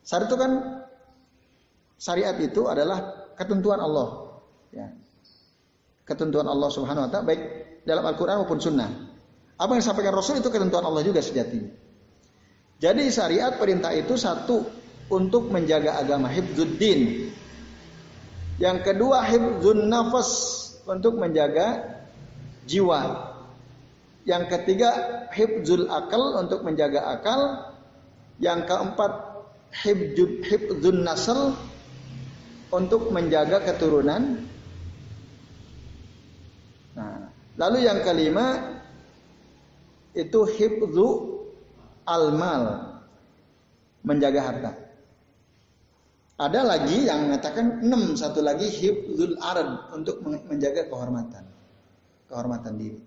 [0.06, 0.52] Syariat itu kan
[1.97, 4.30] syariat itu adalah ketentuan Allah.
[4.70, 4.93] Ya.
[6.06, 7.41] Ketentuan Allah Subhanahu wa taala baik
[7.82, 8.89] dalam Al-Qur'an maupun sunnah.
[9.58, 11.74] Apa yang disampaikan Rasul itu ketentuan Allah juga sejatinya.
[12.78, 14.70] Jadi syariat perintah itu satu
[15.10, 17.34] untuk menjaga agama hifzuddin.
[18.62, 20.30] Yang kedua hifzun nafas
[20.90, 21.86] untuk menjaga
[22.66, 23.30] jiwa.
[24.26, 24.90] Yang ketiga,
[25.30, 27.70] hibzul akal untuk menjaga akal.
[28.42, 29.12] Yang keempat,
[29.86, 31.54] hibzul, hibzul nasl
[32.74, 34.50] untuk menjaga keturunan.
[36.98, 38.78] Nah, lalu yang kelima
[40.18, 41.08] itu hibzu
[42.10, 42.98] almal
[44.02, 44.72] menjaga harta.
[46.40, 51.44] Ada lagi yang mengatakan enam, satu lagi hibzul arad untuk menjaga kehormatan.
[52.32, 53.00] Kehormatan diri.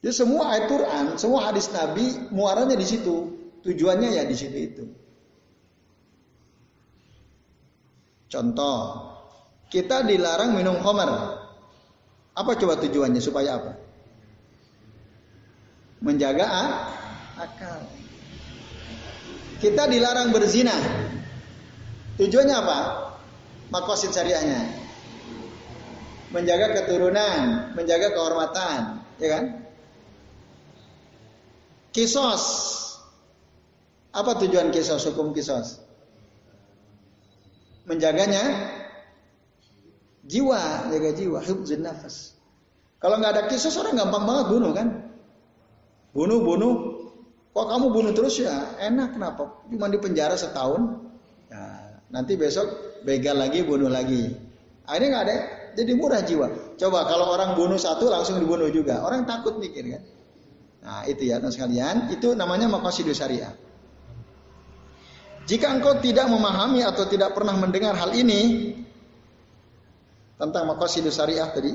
[0.00, 3.36] Jadi semua ayat Quran, semua hadis Nabi muaranya di situ.
[3.60, 4.84] Tujuannya ya di situ itu.
[8.32, 9.12] Contoh,
[9.68, 11.38] kita dilarang minum khamar.
[12.32, 13.72] Apa coba tujuannya supaya apa?
[16.00, 16.48] Menjaga
[17.36, 17.84] akal.
[19.60, 20.74] Kita dilarang berzina.
[22.20, 22.78] Tujuannya apa?
[23.72, 24.68] Makosid syariahnya.
[26.32, 29.44] Menjaga keturunan, menjaga kehormatan, ya kan?
[31.92, 32.44] Kisos.
[34.12, 35.80] Apa tujuan kisos, hukum kisos?
[37.84, 38.44] Menjaganya
[40.24, 42.36] jiwa, jaga jiwa, hibzun nafas.
[43.00, 44.88] Kalau nggak ada kisos orang gampang banget bunuh kan?
[46.12, 46.74] Bunuh, bunuh.
[47.52, 48.72] Kok kamu bunuh terus ya?
[48.80, 49.64] Enak kenapa?
[49.68, 51.11] Cuma di penjara setahun.
[52.12, 54.28] Nanti besok begal lagi, bunuh lagi.
[54.84, 55.36] Akhirnya nggak ada,
[55.80, 56.76] jadi murah jiwa.
[56.76, 59.00] Coba kalau orang bunuh satu langsung dibunuh juga.
[59.00, 60.02] Orang takut mikir kan?
[60.82, 63.54] Nah, itu ya teman sekalian, itu namanya maqasidus syariah.
[65.46, 68.74] Jika engkau tidak memahami atau tidak pernah mendengar hal ini
[70.38, 71.72] tentang maqasidus syariah tadi,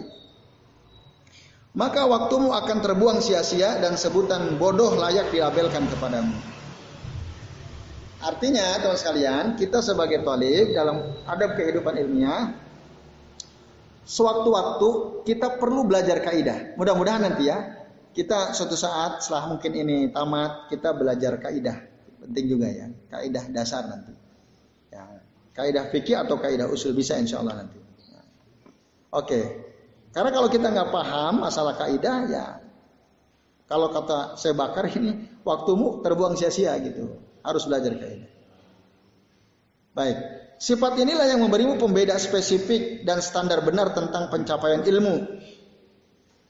[1.77, 6.56] maka waktumu akan terbuang sia-sia dan sebutan bodoh layak dilabelkan kepadamu.
[8.17, 12.53] Artinya, teman sekalian, kita sebagai tolik dalam adab kehidupan ilmiah,
[14.09, 14.89] sewaktu-waktu
[15.25, 16.73] kita perlu belajar kaidah.
[16.79, 17.85] Mudah-mudahan nanti ya,
[18.17, 21.77] kita suatu saat setelah mungkin ini tamat kita belajar kaidah
[22.17, 24.09] penting juga ya kaidah dasar nanti
[25.57, 27.81] kaidah fikih atau kaidah usul bisa insya Allah nanti.
[29.09, 29.41] Oke,
[30.13, 32.45] karena kalau kita nggak paham masalah kaidah ya,
[33.65, 37.09] kalau kata saya bakar ini waktumu terbuang sia-sia gitu,
[37.47, 38.31] harus belajar kaidah.
[39.95, 40.17] Baik,
[40.59, 45.15] sifat inilah yang memberimu pembeda spesifik dan standar benar tentang pencapaian ilmu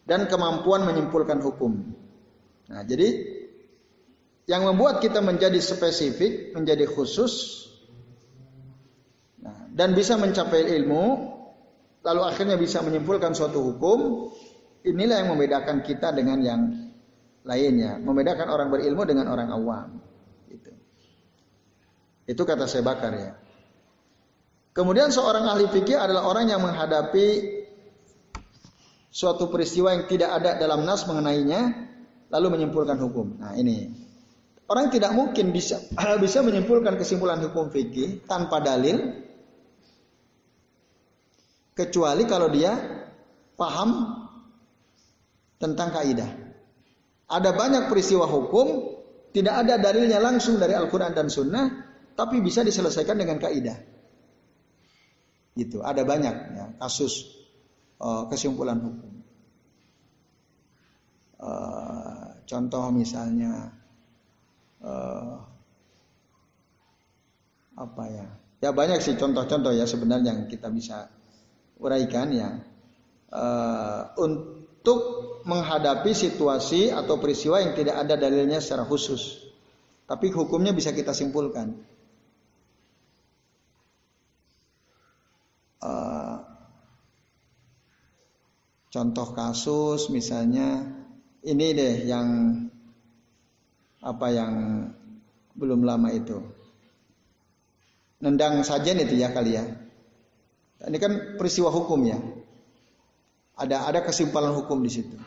[0.09, 1.95] dan kemampuan menyimpulkan hukum.
[2.67, 3.37] Nah, jadi
[4.47, 7.67] yang membuat kita menjadi spesifik, menjadi khusus,
[9.43, 11.03] nah, dan bisa mencapai ilmu,
[12.03, 14.31] lalu akhirnya bisa menyimpulkan suatu hukum,
[14.87, 16.61] inilah yang membedakan kita dengan yang
[17.43, 19.87] lainnya, membedakan orang berilmu dengan orang awam.
[20.47, 20.71] Itu,
[22.28, 23.32] itu kata saya bakar ya.
[24.75, 27.57] Kemudian seorang ahli fikih adalah orang yang menghadapi
[29.09, 31.73] suatu peristiwa yang tidak ada dalam nas mengenainya,
[32.30, 33.41] lalu menyimpulkan hukum.
[33.41, 33.89] Nah ini
[34.67, 35.82] orang tidak mungkin bisa
[36.23, 39.23] bisa menyimpulkan kesimpulan hukum fikih tanpa dalil
[41.73, 42.75] kecuali kalau dia
[43.55, 43.89] paham
[45.57, 46.30] tentang kaidah.
[47.28, 48.93] Ada banyak peristiwa hukum
[49.36, 51.86] tidak ada dalilnya langsung dari Al-Quran dan Sunnah,
[52.18, 53.78] tapi bisa diselesaikan dengan kaidah.
[55.53, 55.86] Gitu.
[55.86, 57.30] Ada banyak ya, kasus
[58.01, 59.13] uh, kesimpulan hukum.
[61.38, 63.70] Uh, contoh misalnya
[64.82, 65.45] uh,
[67.78, 68.28] apa ya?
[68.57, 71.13] Ya banyak sih contoh-contoh ya sebenarnya yang kita bisa
[71.78, 72.49] uraikan ya.
[73.30, 74.99] Uh, untuk
[75.45, 79.45] menghadapi situasi atau peristiwa yang tidak ada dalilnya secara khusus.
[80.09, 81.96] Tapi hukumnya bisa kita simpulkan.
[85.78, 86.41] Uh,
[88.89, 90.97] contoh kasus misalnya
[91.45, 92.28] ini deh yang
[94.01, 94.53] apa yang
[95.57, 96.38] belum lama itu.
[98.21, 99.65] Nendang sajen itu ya kali ya.
[100.86, 102.17] Ini kan peristiwa hukum ya.
[103.57, 105.17] Ada ada kesimpulan hukum di situ.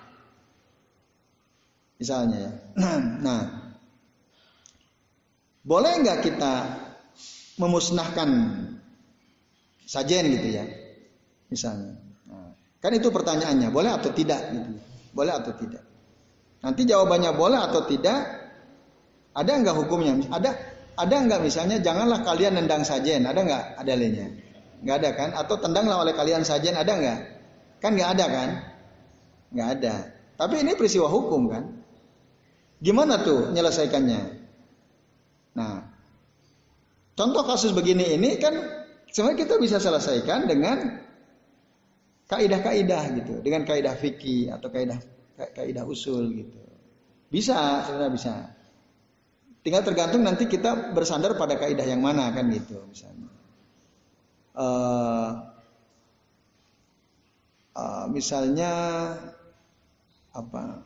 [1.98, 2.52] Misalnya ya.
[3.26, 3.42] Nah,
[5.60, 6.54] boleh nggak kita
[7.60, 8.30] memusnahkan
[9.90, 10.64] sajen gitu ya?
[11.50, 11.98] Misalnya.
[12.30, 14.78] Nah, kan itu pertanyaannya, boleh atau tidak gitu.
[15.10, 15.82] Boleh atau tidak.
[16.62, 18.20] Nanti jawabannya boleh atau tidak,
[19.34, 20.14] ada nggak hukumnya?
[20.30, 20.50] Ada
[20.94, 24.30] ada nggak misalnya janganlah kalian nendang sajen, ada nggak adalahnya?
[24.86, 25.30] Nggak ada kan?
[25.34, 27.18] Atau tendanglah oleh kalian sajen, ada nggak?
[27.82, 28.48] Kan nggak ada kan?
[29.50, 29.94] Nggak ada.
[30.38, 31.64] Tapi ini peristiwa hukum kan?
[32.80, 34.20] Gimana tuh menyelesaikannya?
[35.56, 35.84] Nah,
[37.18, 38.79] contoh kasus begini ini kan
[39.10, 41.06] sebenarnya kita bisa selesaikan dengan
[42.30, 44.98] kaidah-kaidah gitu, dengan kaidah fikih atau kaidah
[45.54, 46.60] kaidah usul gitu.
[47.30, 48.34] Bisa, sebenarnya bisa.
[49.60, 53.28] Tinggal tergantung nanti kita bersandar pada kaidah yang mana kan gitu misalnya.
[54.56, 55.30] Uh,
[57.76, 58.72] uh, misalnya
[60.34, 60.82] apa?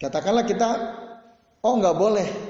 [0.00, 0.68] Katakanlah kita,
[1.60, 2.49] oh nggak boleh.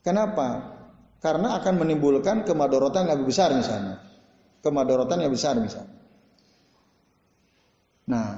[0.00, 0.80] Kenapa?
[1.20, 4.00] Karena akan menimbulkan kemadorotan yang lebih besar misalnya.
[4.64, 5.96] Kemadorotan yang besar misalnya.
[8.08, 8.28] Nah,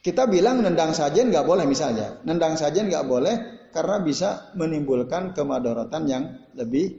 [0.00, 3.34] kita bilang nendang sajen nggak boleh misalnya, nendang sajen nggak boleh
[3.70, 6.24] karena bisa menimbulkan kemadorotan yang
[6.56, 6.96] lebih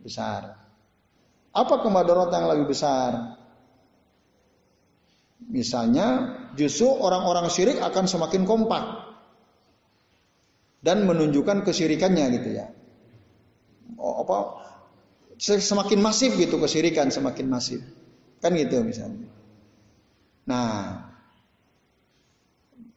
[0.00, 0.54] besar.
[1.56, 3.40] Apa kemadorotan yang lebih besar?
[5.48, 9.05] Misalnya, justru orang-orang syirik akan semakin kompak
[10.86, 12.70] dan menunjukkan kesyirikannya gitu ya.
[13.98, 14.62] Oh, apa?
[15.42, 17.82] Semakin masif gitu kesyirikan, semakin masif.
[18.38, 19.26] Kan gitu misalnya.
[20.46, 21.02] Nah,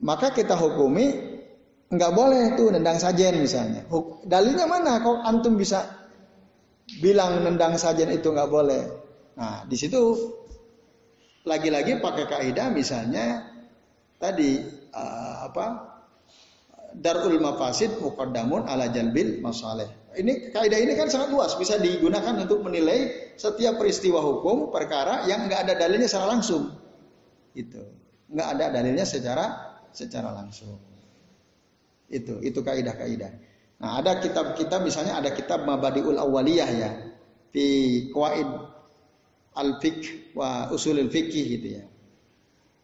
[0.06, 1.18] maka kita hukumi
[1.90, 3.90] nggak boleh tuh nendang sajen misalnya.
[4.22, 5.02] Dalilnya mana?
[5.02, 5.90] Kok antum bisa
[7.02, 8.86] bilang nendang sajen itu nggak boleh?
[9.34, 10.14] Nah, di situ
[11.42, 13.50] lagi-lagi pakai kaidah misalnya
[14.22, 14.62] tadi
[14.94, 15.89] uh, apa
[16.96, 19.88] darul mafasid muqaddamun ala jalbil masalih.
[20.18, 25.46] Ini kaidah ini kan sangat luas, bisa digunakan untuk menilai setiap peristiwa hukum perkara yang
[25.46, 26.74] nggak ada dalilnya secara langsung.
[27.54, 27.82] Itu.
[28.30, 29.46] Nggak ada dalilnya secara
[29.94, 30.82] secara langsung.
[32.10, 33.32] Itu, itu kaidah-kaidah.
[33.80, 36.92] Nah, ada kitab-kitab misalnya ada kitab Mabadiul Awaliyah ya.
[37.54, 37.66] Fi
[38.12, 38.50] Qawaid
[39.56, 41.84] Al-Fiqh wa Usulul Fiqih gitu ya.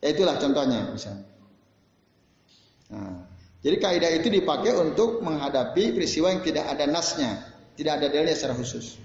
[0.01, 1.25] Ya itulah contohnya misalnya.
[2.93, 3.25] Nah,
[3.65, 8.53] jadi kaidah itu dipakai untuk menghadapi peristiwa yang tidak ada nasnya, tidak ada dalilnya secara
[8.53, 9.01] khusus.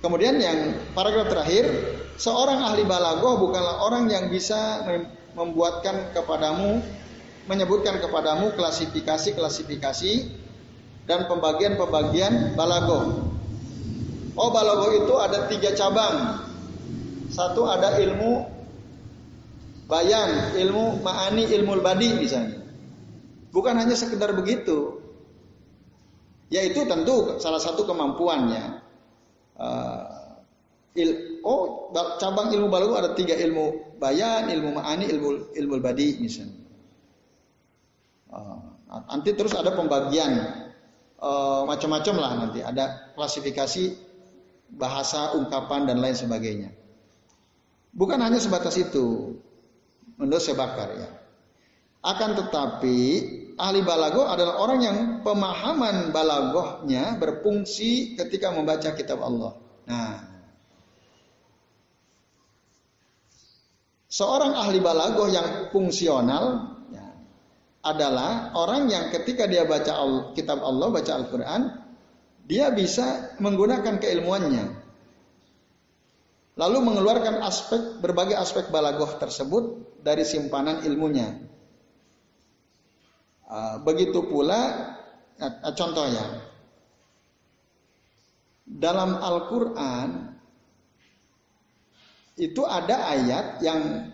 [0.00, 1.68] Kemudian yang paragraf terakhir,
[2.16, 4.88] seorang ahli balagoh bukanlah orang yang bisa
[5.36, 6.80] membuatkan kepadamu
[7.44, 10.12] menyebutkan kepadamu klasifikasi-klasifikasi
[11.04, 13.20] dan pembagian-pembagian balago.
[14.32, 16.40] Oh balago itu ada tiga cabang.
[17.28, 18.48] Satu ada ilmu
[19.92, 22.65] bayan, ilmu ma'ani, ilmu badi misalnya.
[23.56, 25.00] Bukan hanya sekedar begitu.
[26.52, 28.84] Yaitu tentu salah satu kemampuannya.
[29.56, 30.36] Uh,
[30.92, 31.88] il, oh
[32.20, 36.60] cabang ilmu balago ada tiga ilmu bayan, ilmu ma'ani, ilmu ilmu badi misalnya.
[38.28, 38.76] Uh,
[39.08, 40.62] nanti terus ada pembagian
[41.20, 43.96] uh, macam-macam lah nanti ada klasifikasi
[44.72, 46.70] bahasa ungkapan dan lain sebagainya
[47.94, 49.38] bukan hanya sebatas itu
[50.18, 51.08] menurut sebakar ya
[52.02, 52.98] akan tetapi
[53.56, 59.56] ahli balago adalah orang yang pemahaman balagohnya berfungsi ketika membaca kitab Allah
[59.88, 60.22] nah
[64.12, 66.76] seorang ahli balagoh yang fungsional
[67.86, 69.94] adalah orang yang ketika dia baca
[70.34, 71.62] kitab Allah, baca Al-Quran,
[72.42, 74.64] dia bisa menggunakan keilmuannya.
[76.56, 81.45] Lalu mengeluarkan aspek berbagai aspek balagoh tersebut dari simpanan ilmunya.
[83.46, 84.58] Ah, begitu pula
[85.38, 86.42] ah, contohnya
[88.66, 90.34] dalam Al-Quran
[92.34, 94.10] itu ada ayat yang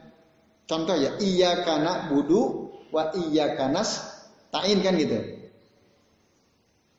[0.68, 3.08] contoh ya iya karena budu wa
[3.56, 4.20] kanas
[4.52, 5.16] ta'in kan gitu.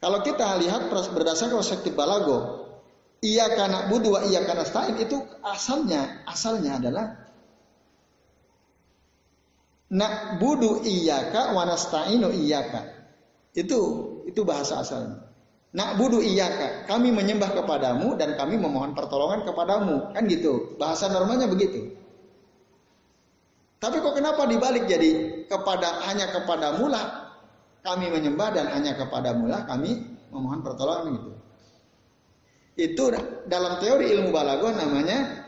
[0.02, 2.66] Kalau kita lihat berdasarkan perspektif balago,
[3.22, 7.23] iya kana budu wa iya kanas ta'in itu asalnya asalnya adalah
[9.92, 12.88] nak budu iyaka wa nasta'inu iyaka.
[13.52, 13.80] Itu
[14.30, 15.34] itu bahasa asalnya.
[15.74, 20.14] Nak budu iyaka, kami menyembah kepadamu dan kami memohon pertolongan kepadamu.
[20.14, 20.78] Kan gitu.
[20.78, 21.98] Bahasa normalnya begitu.
[23.82, 27.36] Tapi kok kenapa dibalik jadi kepada hanya kepada mula
[27.84, 31.32] kami menyembah dan hanya kepada mula kami memohon pertolongan gitu.
[32.74, 33.04] Itu
[33.46, 35.43] dalam teori ilmu balago namanya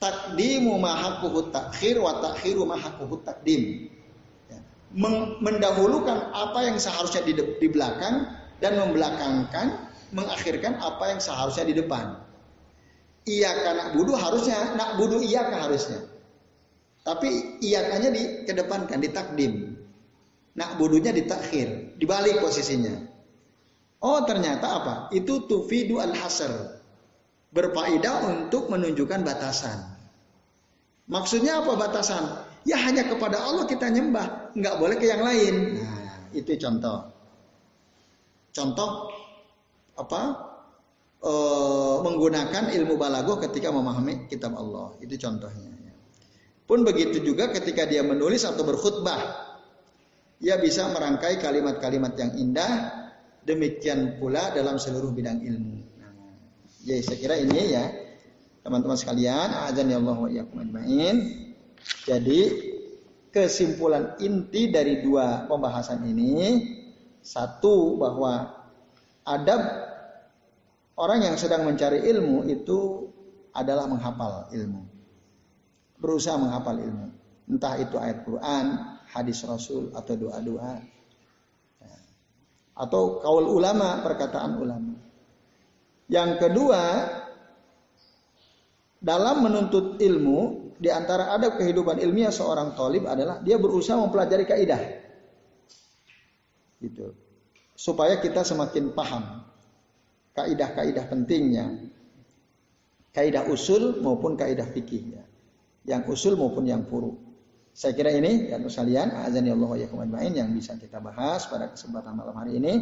[0.00, 3.92] takdimu mahakuhu takhir wa takhiru mahakuhu takdim.
[4.48, 4.58] Ya.
[5.44, 8.26] Mendahulukan apa yang seharusnya di, di belakang
[8.58, 12.18] dan membelakangkan, mengakhirkan apa yang seharusnya di depan.
[13.28, 16.08] Iya nak budu harusnya, nak budu iya harusnya.
[17.04, 19.76] Tapi iyakannya di kedepankan, ditakdim.
[20.56, 23.08] Nak bodohnya ditakhir, dibalik posisinya.
[24.00, 24.94] Oh ternyata apa?
[25.12, 26.80] Itu tufidu al-hasr.
[27.50, 29.89] Berfaedah untuk menunjukkan batasan.
[31.10, 32.22] Maksudnya apa batasan?
[32.62, 35.82] Ya hanya kepada Allah kita nyembah, nggak boleh ke yang lain.
[35.82, 37.10] Nah, itu contoh.
[38.54, 39.10] Contoh
[39.98, 40.22] apa?
[41.20, 41.32] E,
[42.06, 44.94] menggunakan ilmu balago ketika memahami kitab Allah.
[45.02, 45.74] Itu contohnya.
[46.70, 49.50] Pun begitu juga ketika dia menulis atau berkhutbah.
[50.40, 52.72] Ia bisa merangkai kalimat-kalimat yang indah.
[53.42, 55.76] Demikian pula dalam seluruh bidang ilmu.
[55.98, 56.12] Nah,
[56.86, 57.84] jadi saya kira ini ya
[58.70, 59.50] teman-teman sekalian.
[59.66, 60.30] Azan ya Allah wa
[62.06, 62.40] Jadi
[63.34, 66.78] kesimpulan inti dari dua pembahasan ini.
[67.20, 68.48] Satu bahwa
[69.26, 69.60] adab
[70.96, 73.10] orang yang sedang mencari ilmu itu
[73.52, 74.90] adalah menghafal ilmu
[76.00, 77.08] berusaha menghafal ilmu.
[77.46, 78.66] Entah itu ayat Quran,
[79.12, 80.80] hadis Rasul atau doa-doa.
[82.80, 84.96] Atau kaul ulama, perkataan ulama.
[86.08, 86.82] Yang kedua,
[89.00, 94.80] dalam menuntut ilmu, di antara adab kehidupan ilmiah seorang tolib adalah dia berusaha mempelajari kaidah.
[96.80, 97.12] Gitu.
[97.76, 99.44] Supaya kita semakin paham
[100.36, 101.90] kaidah-kaidah pentingnya.
[103.10, 105.24] Kaidah usul maupun kaidah fikih ya
[105.88, 107.16] yang usul maupun yang furu.
[107.70, 109.88] Saya kira ini ya sekalian azan ya Allah ya
[110.28, 112.72] yang bisa kita bahas pada kesempatan malam hari ini.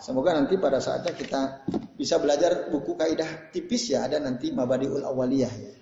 [0.00, 5.52] Semoga nanti pada saatnya kita bisa belajar buku kaidah tipis ya ada nanti Mabadiul Awaliyah
[5.52, 5.72] ya.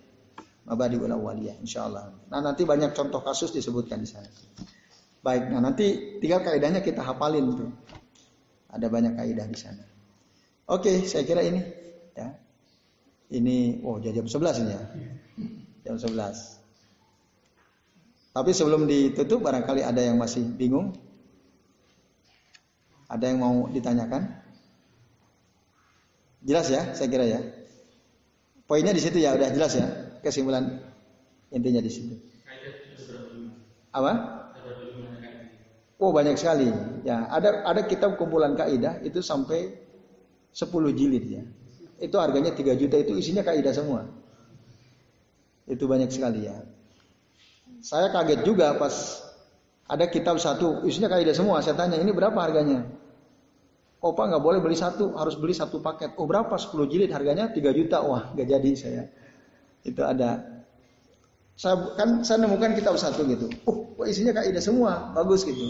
[0.66, 2.27] Mabadiul Awaliyah insyaallah.
[2.27, 4.27] Nah nanti banyak contoh kasus disebutkan di sana.
[5.23, 7.70] Baik, nah nanti tinggal kaidahnya kita hafalin tuh.
[8.74, 9.86] Ada banyak kaidah di sana.
[10.69, 11.62] Oke, saya kira ini
[12.12, 12.28] ya.
[13.32, 14.82] Ini oh jam 11 ini ya.
[15.89, 16.59] Jam 11.
[18.35, 20.93] Tapi sebelum ditutup barangkali ada yang masih bingung.
[23.09, 24.22] Ada yang mau ditanyakan?
[26.44, 27.40] Jelas ya, saya kira ya.
[28.68, 29.89] Poinnya di situ ya, udah jelas ya.
[30.20, 30.76] Kesimpulan
[31.48, 32.14] intinya di situ.
[33.90, 34.12] Apa?
[35.98, 36.70] Oh banyak sekali.
[37.02, 39.74] Ya, ada ada kitab kumpulan kaidah itu sampai
[40.55, 41.43] 10 jilid ya.
[41.98, 44.06] Itu harganya 3 juta itu isinya kaidah semua.
[45.66, 46.55] Itu banyak sekali ya.
[47.82, 48.94] Saya kaget juga pas
[49.89, 51.65] Ada kitab satu, isinya kaidah semua.
[51.65, 52.85] Saya tanya, ini berapa harganya?
[53.98, 56.15] Pak nggak boleh beli satu, harus beli satu paket.
[56.15, 56.55] Oh berapa?
[56.55, 57.98] 10 jilid harganya 3 juta.
[58.06, 59.02] Wah nggak jadi saya.
[59.82, 60.39] Itu ada.
[61.59, 63.51] Saya kan saya nemukan kitab satu gitu.
[63.66, 65.66] Oh isinya kaidah semua, bagus gitu.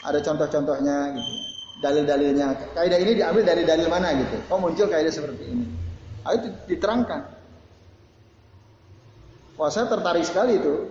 [0.00, 1.32] Ada contoh-contohnya gitu.
[1.84, 2.72] Dalil-dalilnya.
[2.72, 4.40] Kaidah ini diambil dari dalil mana gitu.
[4.48, 5.68] Oh muncul kaidah seperti ini.
[6.24, 7.28] Ayo diterangkan.
[9.60, 10.88] Wah saya tertarik sekali itu.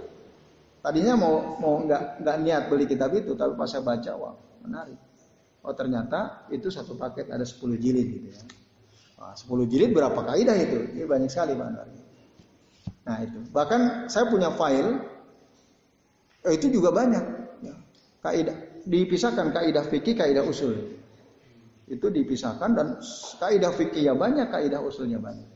[0.84, 4.36] Tadinya mau mau nggak nggak niat beli kitab itu, tapi pas saya baca, wah
[4.68, 5.00] menarik.
[5.64, 8.44] Oh ternyata itu satu paket ada 10 jilid gitu ya.
[9.16, 10.92] Wah, 10 jilid berapa kaidah itu?
[10.92, 11.88] Ini banyak sekali bahan
[13.08, 13.40] Nah itu.
[13.48, 15.00] Bahkan saya punya file
[16.44, 17.24] eh, itu juga banyak.
[17.64, 17.76] Ya.
[18.20, 21.00] Kaidah dipisahkan kaidah fikih, kaidah usul.
[21.88, 22.88] Itu dipisahkan dan
[23.40, 25.53] kaidah fikih ya banyak, kaidah usulnya banyak.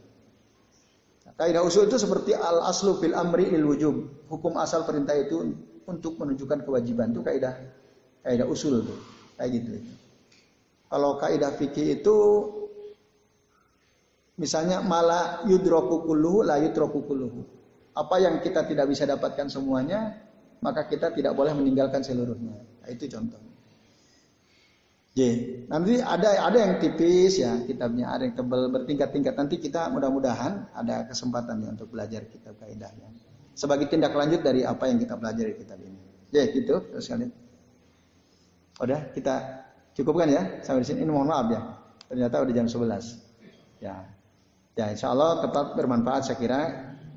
[1.37, 3.95] Kaidah usul itu seperti al aslu fil amri lil wujub.
[4.25, 5.53] Hukum asal perintah itu
[5.85, 7.53] untuk menunjukkan kewajiban itu kaidah
[8.25, 8.97] kaidah usul tuh.
[9.37, 9.69] Kayak gitu.
[10.89, 12.17] Kalau kaidah fikih itu
[14.41, 17.45] misalnya mala yudroku kulluhu la yudroku kulluhu.
[17.93, 20.17] Apa yang kita tidak bisa dapatkan semuanya,
[20.61, 22.53] maka kita tidak boleh meninggalkan seluruhnya.
[22.81, 23.46] Nah, itu contoh.
[25.17, 25.21] J.
[25.65, 29.33] Nanti ada ada yang tipis ya kitabnya, ada yang tebal bertingkat-tingkat.
[29.33, 33.09] Nanti kita mudah-mudahan ada kesempatan ya untuk belajar kitab kaidahnya.
[33.57, 35.97] Sebagai tindak lanjut dari apa yang kita pelajari kitab ini.
[36.29, 37.33] J, gitu terus kalian.
[38.77, 39.35] Udah kita
[39.97, 41.01] cukupkan ya sampai di sini.
[41.01, 41.61] Ini mohon maaf ya.
[42.13, 43.81] Ternyata udah jam 11.
[43.81, 43.95] Ya.
[44.77, 46.61] Ya, insya Allah tetap bermanfaat saya kira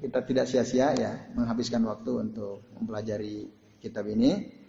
[0.01, 3.45] kita tidak sia-sia ya menghabiskan waktu untuk mempelajari
[3.77, 4.60] kitab ini.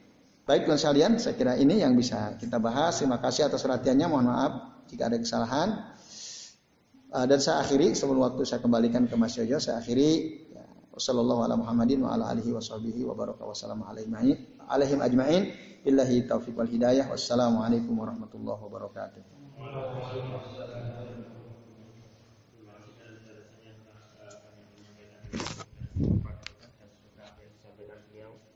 [0.51, 2.99] Baik tuan sekalian, saya kira ini yang bisa kita bahas.
[2.99, 4.03] Terima kasih atas perhatiannya.
[4.03, 5.95] Mohon maaf jika ada kesalahan.
[7.07, 10.67] Ah, dan saya akhiri sebelum waktu saya kembalikan ke Mas Yoyo, saya akhiri ya,
[17.07, 19.23] Wassalamualaikum warahmatullahi wabarakatuh.